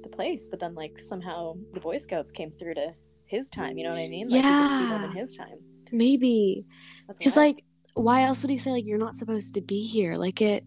the 0.03 0.09
place, 0.09 0.49
but 0.49 0.61
then 0.61 0.75
like 0.75 0.99
somehow 0.99 1.57
the 1.75 1.81
Boy 1.81 1.99
Scouts 1.99 2.31
came 2.33 2.51
through 2.53 2.75
to 2.75 2.95
his 3.27 3.49
time. 3.51 3.79
You 3.79 3.85
know 3.85 3.91
what 3.91 4.01
I 4.01 4.09
mean? 4.09 4.29
Like 4.29 4.45
he 4.45 4.51
could 4.51 4.71
see 4.71 4.89
them 4.89 5.05
in 5.05 5.17
Yeah. 5.17 5.21
his 5.23 5.37
time. 5.37 5.59
maybe 5.93 6.65
because 7.09 7.37
like, 7.37 7.63
why 7.95 8.23
else 8.25 8.43
would 8.43 8.51
he 8.51 8.59
say 8.59 8.71
like 8.71 8.87
you're 8.87 8.99
not 8.99 9.17
supposed 9.17 9.55
to 9.55 9.61
be 9.61 9.83
here? 9.83 10.17
Like 10.17 10.41
it, 10.43 10.65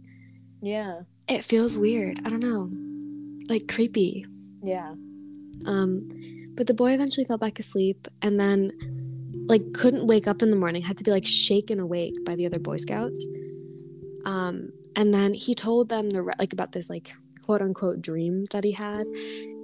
yeah, 0.61 1.01
it 1.27 1.43
feels 1.43 1.77
weird. 1.77 2.19
I 2.25 2.29
don't 2.29 2.39
know, 2.43 2.69
like 3.53 3.67
creepy. 3.67 4.25
yeah. 4.63 4.93
Um, 5.65 6.07
but 6.55 6.67
the 6.67 6.73
boy 6.73 6.91
eventually 6.93 7.25
fell 7.25 7.37
back 7.37 7.59
asleep 7.59 8.07
and 8.21 8.39
then 8.39 8.71
like 9.47 9.73
couldn't 9.73 10.07
wake 10.07 10.27
up 10.27 10.41
in 10.41 10.51
the 10.51 10.55
morning, 10.57 10.81
had 10.81 10.97
to 10.97 11.03
be 11.03 11.11
like 11.11 11.25
shaken 11.25 11.79
awake 11.79 12.13
by 12.25 12.35
the 12.35 12.45
other 12.45 12.59
Boy 12.59 12.77
Scouts. 12.77 13.25
Um, 14.25 14.71
and 14.99 15.13
then 15.13 15.33
he 15.33 15.55
told 15.55 15.87
them 15.87 16.09
the 16.09 16.21
re- 16.21 16.33
like 16.37 16.51
about 16.51 16.73
this 16.73 16.89
like 16.89 17.13
quote 17.45 17.61
unquote 17.61 18.01
dream 18.01 18.43
that 18.51 18.65
he 18.65 18.73
had, 18.73 19.07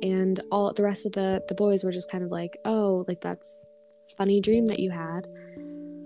and 0.02 0.40
all 0.50 0.72
the 0.72 0.82
rest 0.82 1.06
of 1.06 1.12
the 1.12 1.44
the 1.50 1.56
boys 1.56 1.84
were 1.84 1.92
just 1.92 2.10
kind 2.10 2.24
of 2.24 2.32
like, 2.32 2.58
oh, 2.64 3.04
like 3.10 3.20
that's 3.20 3.68
funny 4.18 4.40
dream 4.40 4.66
that 4.68 4.80
you 4.80 4.92
had. 4.92 5.28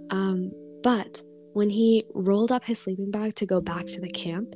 Um, 0.10 0.52
but 0.82 1.22
when 1.54 1.70
he 1.70 2.06
rolled 2.16 2.52
up 2.52 2.66
his 2.66 2.80
sleeping 2.80 3.12
bag 3.12 3.36
to 3.36 3.46
go 3.46 3.62
back 3.62 3.86
to 3.86 4.02
the 4.02 4.10
camp, 4.10 4.56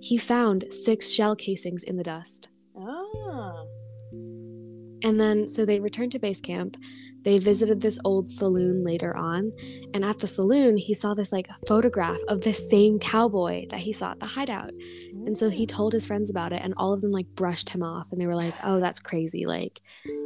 he 0.00 0.16
found 0.18 0.64
six 0.72 1.12
shell 1.12 1.36
casings 1.36 1.84
in 1.84 1.96
the 1.96 2.02
dust. 2.02 2.48
Ah, 2.76 3.64
And 5.04 5.20
then, 5.20 5.48
so 5.48 5.64
they 5.64 5.80
returned 5.80 6.12
to 6.12 6.18
base 6.18 6.40
camp. 6.40 6.76
They 7.22 7.38
visited 7.38 7.80
this 7.80 8.00
old 8.04 8.28
saloon 8.28 8.84
later 8.84 9.16
on. 9.16 9.52
And 9.94 10.04
at 10.04 10.18
the 10.18 10.26
saloon, 10.26 10.76
he 10.76 10.94
saw 10.94 11.14
this 11.14 11.32
like 11.32 11.48
photograph 11.66 12.18
of 12.28 12.40
the 12.40 12.52
same 12.52 12.98
cowboy 12.98 13.66
that 13.68 13.80
he 13.80 13.92
saw 13.92 14.12
at 14.12 14.20
the 14.20 14.26
hideout. 14.26 14.72
And 15.26 15.36
so 15.36 15.50
he 15.50 15.66
told 15.66 15.92
his 15.92 16.06
friends 16.06 16.30
about 16.30 16.52
it, 16.52 16.62
and 16.62 16.74
all 16.76 16.92
of 16.92 17.00
them 17.00 17.10
like 17.12 17.26
brushed 17.34 17.68
him 17.68 17.82
off. 17.82 18.10
And 18.10 18.20
they 18.20 18.26
were 18.26 18.34
like, 18.34 18.54
oh, 18.64 18.80
that's 18.80 19.00
crazy. 19.00 19.46
Like, 19.46 19.80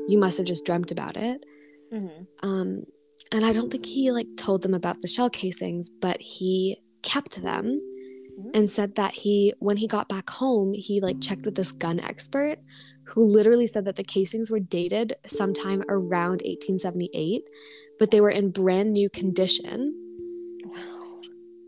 you 0.08 0.18
must 0.18 0.38
have 0.38 0.46
just 0.46 0.64
dreamt 0.64 0.90
about 0.90 1.16
it. 1.16 1.44
Mm-hmm. 1.92 2.48
Um, 2.48 2.84
and 3.30 3.44
I 3.44 3.52
don't 3.52 3.70
think 3.70 3.84
he 3.84 4.10
like 4.10 4.28
told 4.36 4.62
them 4.62 4.74
about 4.74 5.02
the 5.02 5.08
shell 5.08 5.28
casings, 5.28 5.90
but 5.90 6.20
he 6.20 6.78
kept 7.02 7.42
them 7.42 7.80
and 8.54 8.68
said 8.68 8.94
that 8.94 9.12
he, 9.12 9.54
when 9.58 9.76
he 9.76 9.86
got 9.86 10.08
back 10.08 10.30
home, 10.30 10.72
he 10.74 11.00
like 11.00 11.20
checked 11.20 11.44
with 11.44 11.54
this 11.54 11.72
gun 11.72 12.00
expert 12.00 12.58
who 13.08 13.24
literally 13.24 13.66
said 13.66 13.84
that 13.84 13.96
the 13.96 14.04
casings 14.04 14.50
were 14.50 14.60
dated 14.60 15.14
sometime 15.26 15.82
around 15.88 16.42
1878, 16.44 17.48
but 17.98 18.10
they 18.10 18.20
were 18.20 18.30
in 18.30 18.50
brand 18.50 18.92
new 18.92 19.10
condition 19.10 19.94
Wow. 20.64 21.20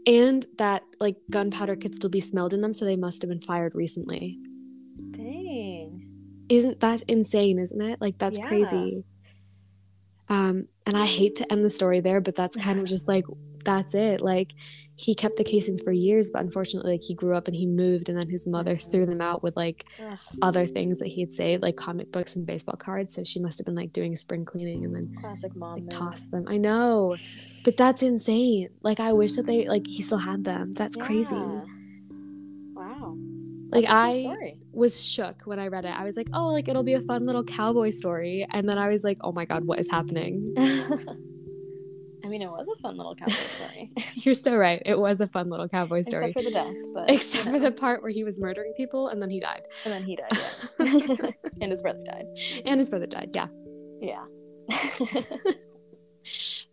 and 0.06 0.46
that 0.58 0.84
like 1.00 1.16
gunpowder 1.30 1.76
could 1.76 1.94
still 1.94 2.10
be 2.10 2.20
smelled 2.20 2.52
in 2.52 2.60
them, 2.60 2.72
so 2.74 2.84
they 2.84 2.96
must 2.96 3.22
have 3.22 3.28
been 3.28 3.40
fired 3.40 3.74
recently. 3.74 4.38
Dang. 5.10 6.06
Isn't 6.48 6.80
that 6.80 7.02
insane, 7.08 7.58
isn't 7.58 7.80
it? 7.80 8.00
Like 8.00 8.18
that's 8.18 8.38
Yeah. 8.38 8.48
crazy. 8.48 9.04
Um, 10.28 10.68
and 10.86 10.96
I 10.96 11.04
hate 11.04 11.36
to 11.36 11.52
end 11.52 11.64
the 11.64 11.70
story 11.70 12.00
there, 12.00 12.20
but 12.20 12.36
that's 12.36 12.56
kind 12.64 12.78
of 12.78 12.86
just 12.86 13.08
like 13.08 13.24
that's 13.64 13.94
it. 13.94 14.20
Like 14.20 14.52
he 14.96 15.14
kept 15.14 15.36
the 15.36 15.44
casings 15.44 15.82
for 15.82 15.90
years, 15.90 16.30
but 16.30 16.42
unfortunately, 16.42 16.92
like 16.92 17.02
he 17.02 17.14
grew 17.14 17.34
up 17.34 17.48
and 17.48 17.56
he 17.56 17.66
moved, 17.66 18.08
and 18.08 18.20
then 18.20 18.30
his 18.30 18.46
mother 18.46 18.74
mm-hmm. 18.74 18.90
threw 18.90 19.06
them 19.06 19.20
out 19.20 19.42
with 19.42 19.56
like 19.56 19.86
Ugh, 20.00 20.18
other 20.40 20.66
things 20.66 21.00
that 21.00 21.08
he'd 21.08 21.32
saved, 21.32 21.62
like 21.62 21.76
comic 21.76 22.12
books 22.12 22.36
and 22.36 22.46
baseball 22.46 22.76
cards. 22.76 23.14
So 23.14 23.24
she 23.24 23.40
must 23.40 23.58
have 23.58 23.66
been 23.66 23.74
like 23.74 23.92
doing 23.92 24.14
spring 24.14 24.44
cleaning 24.44 24.84
and 24.84 24.94
then 24.94 25.16
classic 25.20 25.56
mom. 25.56 25.72
like 25.72 25.90
tossed 25.90 26.30
them. 26.30 26.44
I 26.46 26.58
know, 26.58 27.16
but 27.64 27.76
that's 27.76 28.02
insane. 28.02 28.68
Like 28.82 29.00
I 29.00 29.12
wish 29.12 29.34
that 29.34 29.46
they 29.46 29.62
mm-hmm. 29.62 29.70
like 29.70 29.86
he 29.86 30.00
still 30.00 30.18
had 30.18 30.44
them. 30.44 30.72
That's 30.72 30.94
crazy. 30.94 31.34
Yeah. 31.34 31.62
Wow. 32.74 33.16
Like 33.70 33.86
I 33.88 34.54
was 34.72 35.04
shook 35.04 35.42
when 35.42 35.58
I 35.58 35.66
read 35.66 35.86
it. 35.86 35.98
I 35.98 36.04
was 36.04 36.16
like, 36.16 36.28
oh, 36.32 36.46
like 36.48 36.68
it'll 36.68 36.84
be 36.84 36.94
a 36.94 37.00
fun 37.00 37.26
little 37.26 37.42
cowboy 37.42 37.90
story, 37.90 38.46
and 38.48 38.68
then 38.68 38.78
I 38.78 38.90
was 38.90 39.02
like, 39.02 39.18
oh 39.22 39.32
my 39.32 39.44
god, 39.44 39.64
what 39.64 39.80
is 39.80 39.90
happening? 39.90 40.54
Mean, 42.34 42.42
it 42.42 42.50
was 42.50 42.66
a 42.66 42.74
fun 42.82 42.96
little 42.96 43.14
cowboy 43.14 43.30
story. 43.30 43.92
You're 44.14 44.34
so 44.34 44.56
right. 44.56 44.82
It 44.84 44.98
was 44.98 45.20
a 45.20 45.28
fun 45.28 45.50
little 45.50 45.68
cowboy 45.68 46.02
story. 46.02 46.30
Except 46.30 46.44
for 46.44 46.50
the 46.50 46.52
death. 46.52 46.74
But, 46.92 47.08
Except 47.08 47.44
you 47.46 47.52
for 47.52 47.58
the 47.60 47.70
part 47.80 48.02
where 48.02 48.10
he 48.10 48.24
was 48.24 48.40
murdering 48.40 48.72
people 48.76 49.06
and 49.06 49.22
then 49.22 49.30
he 49.30 49.38
died. 49.38 49.62
And 49.84 49.94
then 49.94 50.02
he 50.02 50.16
died. 50.16 50.32
Yeah. 50.80 51.30
and 51.60 51.70
his 51.70 51.80
brother 51.80 52.02
died. 52.04 52.24
And 52.66 52.80
his 52.80 52.90
brother 52.90 53.06
died, 53.06 53.30
yeah. 53.36 53.46
Yeah. 54.00 54.24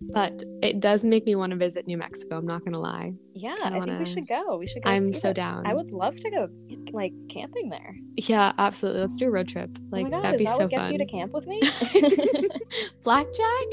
But 0.01 0.43
it 0.63 0.79
does 0.79 1.05
make 1.05 1.25
me 1.25 1.35
want 1.35 1.51
to 1.51 1.57
visit 1.57 1.85
New 1.85 1.97
Mexico, 1.97 2.37
I'm 2.37 2.47
not 2.47 2.65
gonna 2.65 2.79
lie. 2.79 3.13
yeah, 3.33 3.55
I 3.61 3.69
think 3.69 3.85
wanna- 3.85 3.99
we 3.99 4.05
should 4.05 4.27
go. 4.27 4.57
We 4.57 4.65
should 4.65 4.83
go. 4.83 4.89
I'm 4.89 5.13
so 5.13 5.27
that. 5.27 5.35
down. 5.35 5.67
I 5.67 5.75
would 5.75 5.91
love 5.91 6.19
to 6.19 6.29
go, 6.31 6.47
like, 6.91 7.13
camping 7.29 7.69
there. 7.69 7.95
Yeah, 8.17 8.53
absolutely. 8.57 9.01
Let's 9.01 9.17
do 9.17 9.27
a 9.27 9.31
road 9.31 9.47
trip. 9.47 9.69
Oh 9.77 9.81
like 9.91 10.07
oh 10.07 10.09
God, 10.09 10.23
that'd 10.23 10.39
be 10.39 10.45
that 10.45 10.57
so 10.57 10.63
what 10.63 10.71
gets 10.71 10.83
fun. 10.83 10.93
you 10.93 10.97
to 10.97 11.05
camp 11.05 11.33
with 11.33 11.45
me? 11.45 11.61
Blackjack? 13.03 13.67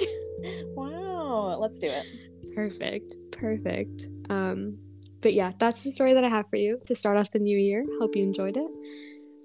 wow, 0.74 0.97
let's 1.58 1.78
do 1.78 1.86
it. 1.86 2.06
Perfect. 2.54 3.16
Perfect. 3.32 4.08
Um, 4.28 4.78
but 5.20 5.34
yeah, 5.34 5.52
that's 5.58 5.82
the 5.82 5.90
story 5.90 6.14
that 6.14 6.24
I 6.24 6.28
have 6.28 6.48
for 6.48 6.56
you 6.56 6.78
to 6.86 6.94
start 6.94 7.16
off 7.16 7.30
the 7.30 7.38
new 7.38 7.58
year. 7.58 7.84
Hope 8.00 8.16
you 8.16 8.22
enjoyed 8.22 8.56
it. 8.56 8.70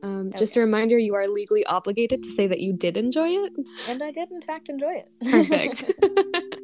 Um, 0.03 0.31
Just 0.37 0.57
a 0.57 0.59
reminder, 0.59 0.97
you 0.97 1.15
are 1.15 1.27
legally 1.27 1.65
obligated 1.65 2.23
to 2.23 2.29
say 2.29 2.45
that 2.47 2.59
you 2.59 2.73
did 2.73 2.97
enjoy 2.97 3.29
it. 3.29 3.53
And 3.87 4.03
I 4.03 4.11
did, 4.11 4.29
in 4.31 4.41
fact, 4.41 4.67
enjoy 4.67 4.95
it. 4.95 5.09
Perfect. 5.23 5.91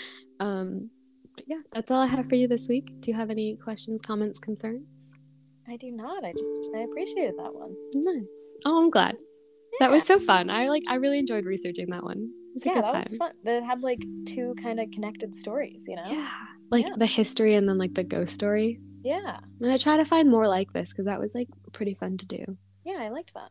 um, 0.40 0.90
but 1.34 1.44
yeah, 1.48 1.60
that's 1.72 1.90
all 1.90 2.00
I 2.00 2.06
have 2.06 2.28
for 2.28 2.34
you 2.34 2.46
this 2.46 2.68
week. 2.68 3.00
Do 3.00 3.10
you 3.10 3.16
have 3.16 3.30
any 3.30 3.56
questions, 3.56 4.02
comments, 4.02 4.38
concerns? 4.38 5.14
I 5.66 5.76
do 5.76 5.90
not. 5.90 6.22
I 6.22 6.32
just 6.32 6.70
I 6.76 6.80
appreciated 6.80 7.34
that 7.38 7.54
one. 7.54 7.74
Nice. 7.94 8.56
Oh, 8.66 8.82
I'm 8.82 8.90
glad. 8.90 9.16
That 9.80 9.90
was 9.90 10.04
so 10.04 10.20
fun. 10.20 10.50
I 10.50 10.68
like. 10.68 10.82
I 10.88 10.96
really 10.96 11.18
enjoyed 11.18 11.46
researching 11.46 11.88
that 11.88 12.04
one. 12.04 12.30
It 12.54 12.62
was 12.62 12.66
a 12.66 12.68
yeah, 12.68 12.74
that 12.76 12.84
time. 12.84 13.04
was 13.10 13.18
fun. 13.18 13.32
That 13.44 13.62
had 13.64 13.82
like 13.82 14.04
two 14.26 14.54
kind 14.62 14.78
of 14.80 14.90
connected 14.92 15.34
stories, 15.34 15.86
you 15.88 15.96
know? 15.96 16.02
Yeah, 16.08 16.28
like 16.70 16.86
Yeah. 16.88 16.94
the 16.96 17.06
history 17.06 17.54
and 17.54 17.68
then 17.68 17.78
like 17.78 17.94
the 17.94 18.04
ghost 18.04 18.32
story. 18.34 18.78
Yeah. 19.02 19.40
And 19.60 19.72
I 19.72 19.76
try 19.76 19.96
to 19.96 20.04
find 20.04 20.30
more 20.30 20.46
like 20.46 20.72
this 20.72 20.92
because 20.92 21.06
that 21.06 21.18
was 21.20 21.34
like 21.34 21.48
pretty 21.72 21.94
fun 21.94 22.16
to 22.18 22.26
do. 22.26 22.56
Yeah, 22.84 22.98
I 23.00 23.08
liked 23.08 23.34
that. 23.34 23.50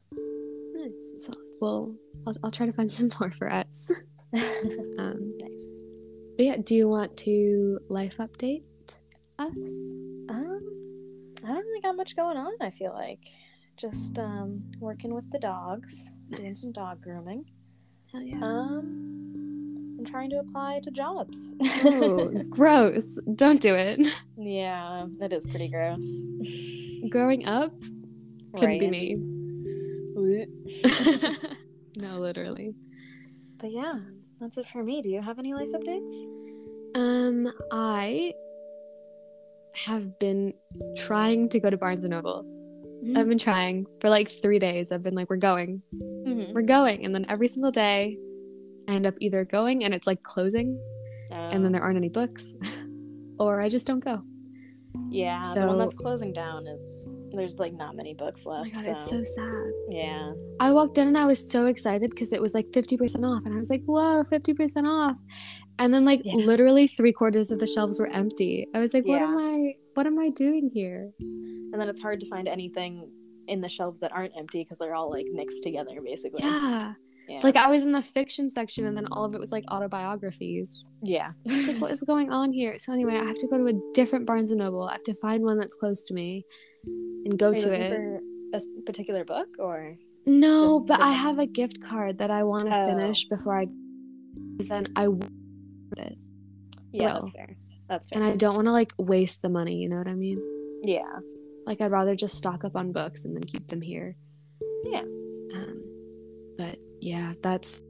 Nice. 0.76 1.14
So, 1.18 1.34
well, 1.60 1.96
I'll, 2.26 2.36
I'll 2.46 2.52
try 2.52 2.66
to 2.66 2.74
find 2.74 2.92
some 3.00 3.10
more 3.20 3.32
for 3.32 3.52
us. 3.52 3.92
Um, 4.34 5.34
nice. 5.38 5.62
but 6.38 6.46
yeah, 6.46 6.58
do 6.64 6.74
you 6.74 6.88
want 6.90 7.16
to 7.18 7.78
life 7.90 8.18
update 8.18 8.64
us? 9.38 9.94
Um, 10.30 10.62
I 11.44 11.48
don't 11.48 11.58
really 11.58 11.82
got 11.82 11.96
much 11.98 12.16
going 12.16 12.38
on. 12.38 12.54
I 12.62 12.72
feel 12.72 12.94
like 12.94 13.20
just 13.78 14.18
um 14.18 14.64
working 14.80 15.14
with 15.14 15.30
the 15.32 15.38
dogs, 15.40 16.10
doing 16.32 16.54
some 16.54 16.72
dog 16.72 17.02
grooming. 17.02 17.46
Hell 18.14 18.24
yeah. 18.24 18.38
Um, 18.44 19.96
I'm 20.00 20.06
trying 20.06 20.30
to 20.32 20.40
apply 20.40 20.82
to 20.84 20.92
jobs. 20.92 21.54
Oh, 21.84 22.28
gross. 22.50 23.20
Don't 23.36 23.62
do 23.62 23.74
it. 23.74 24.00
yeah, 24.38 25.08
that 25.20 25.34
is 25.34 25.46
pretty 25.46 25.70
gross. 25.70 26.06
Growing 27.10 27.46
up 27.46 27.74
couldn't 28.56 28.80
be 28.80 28.90
me. 28.90 29.18
No, 31.96 32.18
literally. 32.18 32.74
But 33.60 33.72
yeah, 33.72 34.00
that's 34.42 34.58
it 34.58 34.66
for 34.74 34.84
me. 34.84 35.04
Do 35.04 35.10
you 35.10 35.22
have 35.22 35.38
any 35.38 35.54
life 35.54 35.70
updates? 35.70 36.24
Um, 36.96 37.54
I 37.72 38.34
have 39.86 40.18
been 40.18 40.56
trying 40.98 41.50
to 41.50 41.60
go 41.60 41.70
to 41.70 41.78
Barnes 41.78 42.04
and 42.04 42.12
Noble 42.12 42.46
I've 43.16 43.28
been 43.28 43.38
trying 43.38 43.86
for 44.00 44.10
like 44.10 44.30
three 44.30 44.60
days. 44.60 44.92
I've 44.92 45.04
been 45.04 45.14
like, 45.14 45.30
we're 45.30 45.36
going, 45.36 45.82
Mhm. 46.34 46.54
we're 46.54 46.62
going. 46.64 47.06
And 47.06 47.14
then 47.16 47.26
every 47.30 47.48
single 47.48 47.72
day, 47.72 48.18
I 48.88 48.94
end 48.94 49.08
up 49.08 49.16
either 49.20 49.46
going 49.46 49.84
and 49.86 49.94
it's 49.94 50.08
like 50.08 50.24
closing, 50.24 50.78
and 51.32 51.64
then 51.64 51.72
there 51.72 51.82
aren't 51.82 51.98
any 51.98 52.10
books, 52.10 52.56
or 53.40 53.62
I 53.62 53.70
just 53.70 53.88
don't 53.88 54.04
go. 54.04 54.22
yeah, 55.10 55.42
the 55.56 55.66
one 55.68 55.78
that's 55.80 55.96
closing 55.96 56.32
down 56.34 56.68
is 56.68 56.84
there's 57.34 57.58
like 57.58 57.74
not 57.74 57.96
many 57.96 58.14
books 58.14 58.44
Oh 58.46 58.52
left. 58.52 58.66
my 58.76 58.82
god, 58.84 58.86
it's 58.92 59.10
so 59.10 59.24
sad. 59.24 59.72
yeah. 59.90 60.34
I 60.60 60.72
walked 60.72 61.00
in 61.00 61.08
and 61.08 61.18
I 61.18 61.26
was 61.26 61.40
so 61.50 61.66
excited 61.66 62.12
because 62.12 62.32
it 62.32 62.40
was 62.40 62.54
like 62.54 62.68
50% 62.68 63.26
off. 63.26 63.44
And 63.46 63.56
I 63.56 63.58
was 63.58 63.72
like, 63.72 63.82
whoa, 63.86 64.22
50% 64.24 64.86
off. 64.88 65.18
And 65.80 65.92
then 65.92 66.06
like 66.06 66.22
Yeah. 66.24 66.36
literally 66.36 66.86
three 66.88 67.12
quarters 67.12 67.50
of 67.50 67.58
the 67.60 67.66
shelves 67.66 68.00
were 68.00 68.08
empty. 68.08 68.68
I 68.76 68.80
was 68.80 68.94
like, 68.94 69.06
what 69.08 69.20
Yeah. 69.22 69.30
am 69.30 69.38
I 69.38 69.76
what 69.96 70.06
am 70.06 70.20
I 70.20 70.30
doing 70.30 70.70
here? 70.72 71.12
And 71.20 71.74
then 71.82 71.90
it's 71.90 72.00
hard 72.02 72.20
to 72.20 72.30
find 72.30 72.48
anything 72.48 73.10
in 73.48 73.62
the 73.62 73.70
shelves 73.70 74.00
that 74.00 74.12
aren't 74.12 74.34
empty 74.38 74.64
because 74.64 74.78
they're 74.78 74.96
all 74.96 75.10
like 75.10 75.26
mixed 75.32 75.64
together 75.64 76.00
basically. 76.04 76.44
Yeah. 76.44 76.94
Yeah. 77.30 77.40
Like 77.42 77.56
I 77.56 77.70
was 77.72 77.86
in 77.86 77.94
the 77.94 78.02
fiction 78.02 78.50
section 78.50 78.86
and 78.86 78.98
then 78.98 79.06
all 79.12 79.24
of 79.24 79.34
it 79.34 79.40
was 79.40 79.52
like 79.54 79.64
autobiographies. 79.72 80.86
yeah. 81.02 81.32
I 81.50 81.56
was 81.56 81.68
like, 81.68 81.80
what 81.82 81.92
is 81.92 82.04
going 82.08 82.32
on 82.32 82.52
here? 82.52 82.78
So 82.78 82.92
anyway, 82.94 83.16
I 83.18 83.24
have 83.26 83.36
to 83.36 83.48
go 83.48 83.58
to 83.58 83.68
a 83.68 83.80
different 83.94 84.26
Barnes 84.26 84.52
and 84.52 84.60
Noble. 84.60 84.84
I 84.84 84.94
have 84.94 85.04
to 85.04 85.16
find 85.16 85.44
one 85.44 85.58
that's 85.58 85.76
close 85.76 86.06
to 86.08 86.14
me 86.14 86.44
and 86.86 87.40
go 87.40 87.52
Are 87.52 87.56
to 87.56 87.72
it. 87.74 88.22
a 88.54 88.60
particular 88.86 89.24
book 89.24 89.48
or 89.58 89.96
No, 90.28 90.84
but 90.86 91.00
I 91.00 91.12
have 91.14 91.40
a 91.40 91.46
gift 91.46 91.82
card 91.82 92.18
that 92.18 92.30
I 92.30 92.44
want 92.44 92.66
to 92.66 92.76
Oh. 92.76 92.88
finish 92.88 93.26
before 93.30 93.58
I 93.58 93.68
then 94.68 94.88
I 94.96 95.04
w- 95.06 95.22
it. 95.98 96.18
yeah, 96.92 97.06
Well, 97.06 97.22
that's 97.24 97.32
fair. 97.36 97.58
That's 97.90 98.08
fair. 98.08 98.22
and 98.22 98.30
I 98.32 98.36
don't 98.36 98.56
want 98.56 98.68
to 98.68 98.72
like 98.72 98.92
waste 98.98 99.42
the 99.42 99.50
money, 99.50 99.78
you 99.78 99.88
know 99.90 99.98
what 99.98 100.08
I 100.08 100.14
mean? 100.16 100.42
yeah. 100.84 101.20
Like 101.66 101.82
I'd 101.82 101.92
rather 101.92 102.16
just 102.16 102.38
stock 102.38 102.64
up 102.64 102.76
on 102.76 102.92
books 102.92 103.26
and 103.26 103.36
then 103.36 103.44
keep 103.44 103.68
them 103.68 103.82
here. 103.82 104.16
Yeah. 104.84 105.02
Um, 105.02 105.84
but 106.58 106.78
yeah, 107.00 107.34
that's. 107.42 107.84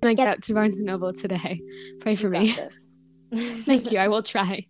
When 0.00 0.10
I 0.10 0.14
get 0.14 0.28
out 0.28 0.42
to 0.42 0.54
Barnes 0.54 0.78
and 0.78 0.86
Noble 0.86 1.12
today, 1.12 1.60
pray 2.00 2.16
for 2.16 2.28
me. 2.28 2.52
Thank 3.34 3.92
you. 3.92 3.98
I 3.98 4.08
will 4.08 4.22
try. 4.34 4.66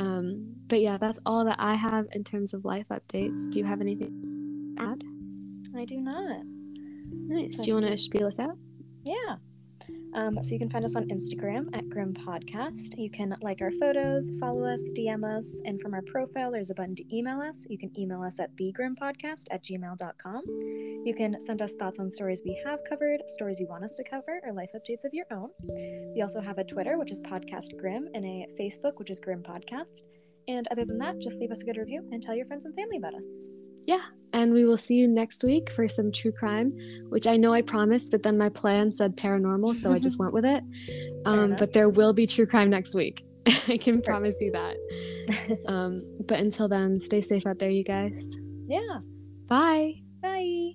Um, 0.00 0.54
but 0.66 0.80
yeah, 0.80 0.98
that's 0.98 1.20
all 1.26 1.44
that 1.44 1.56
I 1.58 1.74
have 1.74 2.06
in 2.12 2.24
terms 2.24 2.54
of 2.54 2.64
life 2.64 2.86
updates. 2.90 3.50
Do 3.50 3.58
you 3.58 3.64
have 3.64 3.80
anything 3.80 4.74
to 4.78 4.82
add? 4.82 5.04
I 5.76 5.84
do 5.84 6.00
not. 6.00 6.42
Nice. 7.10 7.62
Do 7.62 7.68
you 7.68 7.74
want 7.74 7.86
to 7.86 7.96
spiel 7.96 8.26
us 8.26 8.38
out? 8.38 8.56
Yeah. 9.04 9.36
Um, 10.14 10.42
so 10.42 10.52
you 10.52 10.58
can 10.58 10.68
find 10.68 10.84
us 10.84 10.94
on 10.94 11.08
Instagram 11.08 11.74
at 11.74 11.88
Grim 11.88 12.12
Podcast. 12.12 12.98
You 12.98 13.10
can 13.10 13.34
like 13.40 13.62
our 13.62 13.70
photos, 13.72 14.30
follow 14.38 14.64
us, 14.64 14.82
DM 14.90 15.24
us, 15.24 15.60
and 15.64 15.80
from 15.80 15.94
our 15.94 16.02
profile, 16.02 16.50
there's 16.52 16.70
a 16.70 16.74
button 16.74 16.94
to 16.96 17.16
email 17.16 17.40
us. 17.40 17.66
You 17.70 17.78
can 17.78 17.90
email 17.98 18.22
us 18.22 18.38
at 18.38 18.54
thegrimpodcast 18.56 19.44
at 19.50 19.64
gmail.com. 19.64 20.42
You 21.04 21.14
can 21.16 21.40
send 21.40 21.62
us 21.62 21.74
thoughts 21.74 21.98
on 21.98 22.10
stories 22.10 22.42
we 22.44 22.60
have 22.64 22.80
covered, 22.88 23.22
stories 23.26 23.58
you 23.58 23.66
want 23.68 23.84
us 23.84 23.94
to 23.96 24.04
cover, 24.04 24.40
or 24.44 24.52
life 24.52 24.70
updates 24.74 25.04
of 25.04 25.14
your 25.14 25.26
own. 25.30 25.48
We 26.14 26.20
also 26.20 26.40
have 26.40 26.58
a 26.58 26.64
Twitter, 26.64 26.98
which 26.98 27.10
is 27.10 27.20
Podcast 27.20 27.76
Grim, 27.78 28.08
and 28.14 28.24
a 28.24 28.46
Facebook, 28.60 28.98
which 28.98 29.10
is 29.10 29.18
Grim 29.18 29.42
Podcast. 29.42 30.02
And 30.48 30.68
other 30.70 30.84
than 30.84 30.98
that, 30.98 31.18
just 31.20 31.38
leave 31.38 31.50
us 31.50 31.62
a 31.62 31.64
good 31.64 31.76
review 31.76 32.06
and 32.12 32.22
tell 32.22 32.34
your 32.34 32.46
friends 32.46 32.64
and 32.64 32.74
family 32.74 32.98
about 32.98 33.14
us. 33.14 33.46
Yeah. 33.86 34.02
And 34.34 34.54
we 34.54 34.64
will 34.64 34.78
see 34.78 34.94
you 34.94 35.08
next 35.08 35.44
week 35.44 35.68
for 35.70 35.86
some 35.88 36.10
true 36.10 36.32
crime, 36.32 36.72
which 37.10 37.26
I 37.26 37.36
know 37.36 37.52
I 37.52 37.60
promised, 37.60 38.12
but 38.12 38.22
then 38.22 38.38
my 38.38 38.48
plan 38.48 38.90
said 38.90 39.16
paranormal, 39.16 39.74
so 39.76 39.92
I 39.92 39.98
just 39.98 40.18
went 40.22 40.32
with 40.32 40.44
it. 40.46 40.64
Um, 41.26 41.54
but 41.58 41.72
there 41.74 41.90
will 41.90 42.14
be 42.14 42.26
true 42.26 42.46
crime 42.46 42.70
next 42.70 42.94
week. 42.94 43.24
I 43.68 43.76
can 43.76 44.00
promise 44.00 44.36
you 44.40 44.52
that. 44.52 44.76
Um, 45.66 46.02
but 46.26 46.40
until 46.40 46.68
then, 46.68 46.98
stay 46.98 47.20
safe 47.20 47.46
out 47.46 47.58
there, 47.58 47.70
you 47.70 47.84
guys. 47.84 48.36
yeah. 48.68 48.98
Bye. 49.46 49.94
Bye. 50.20 50.72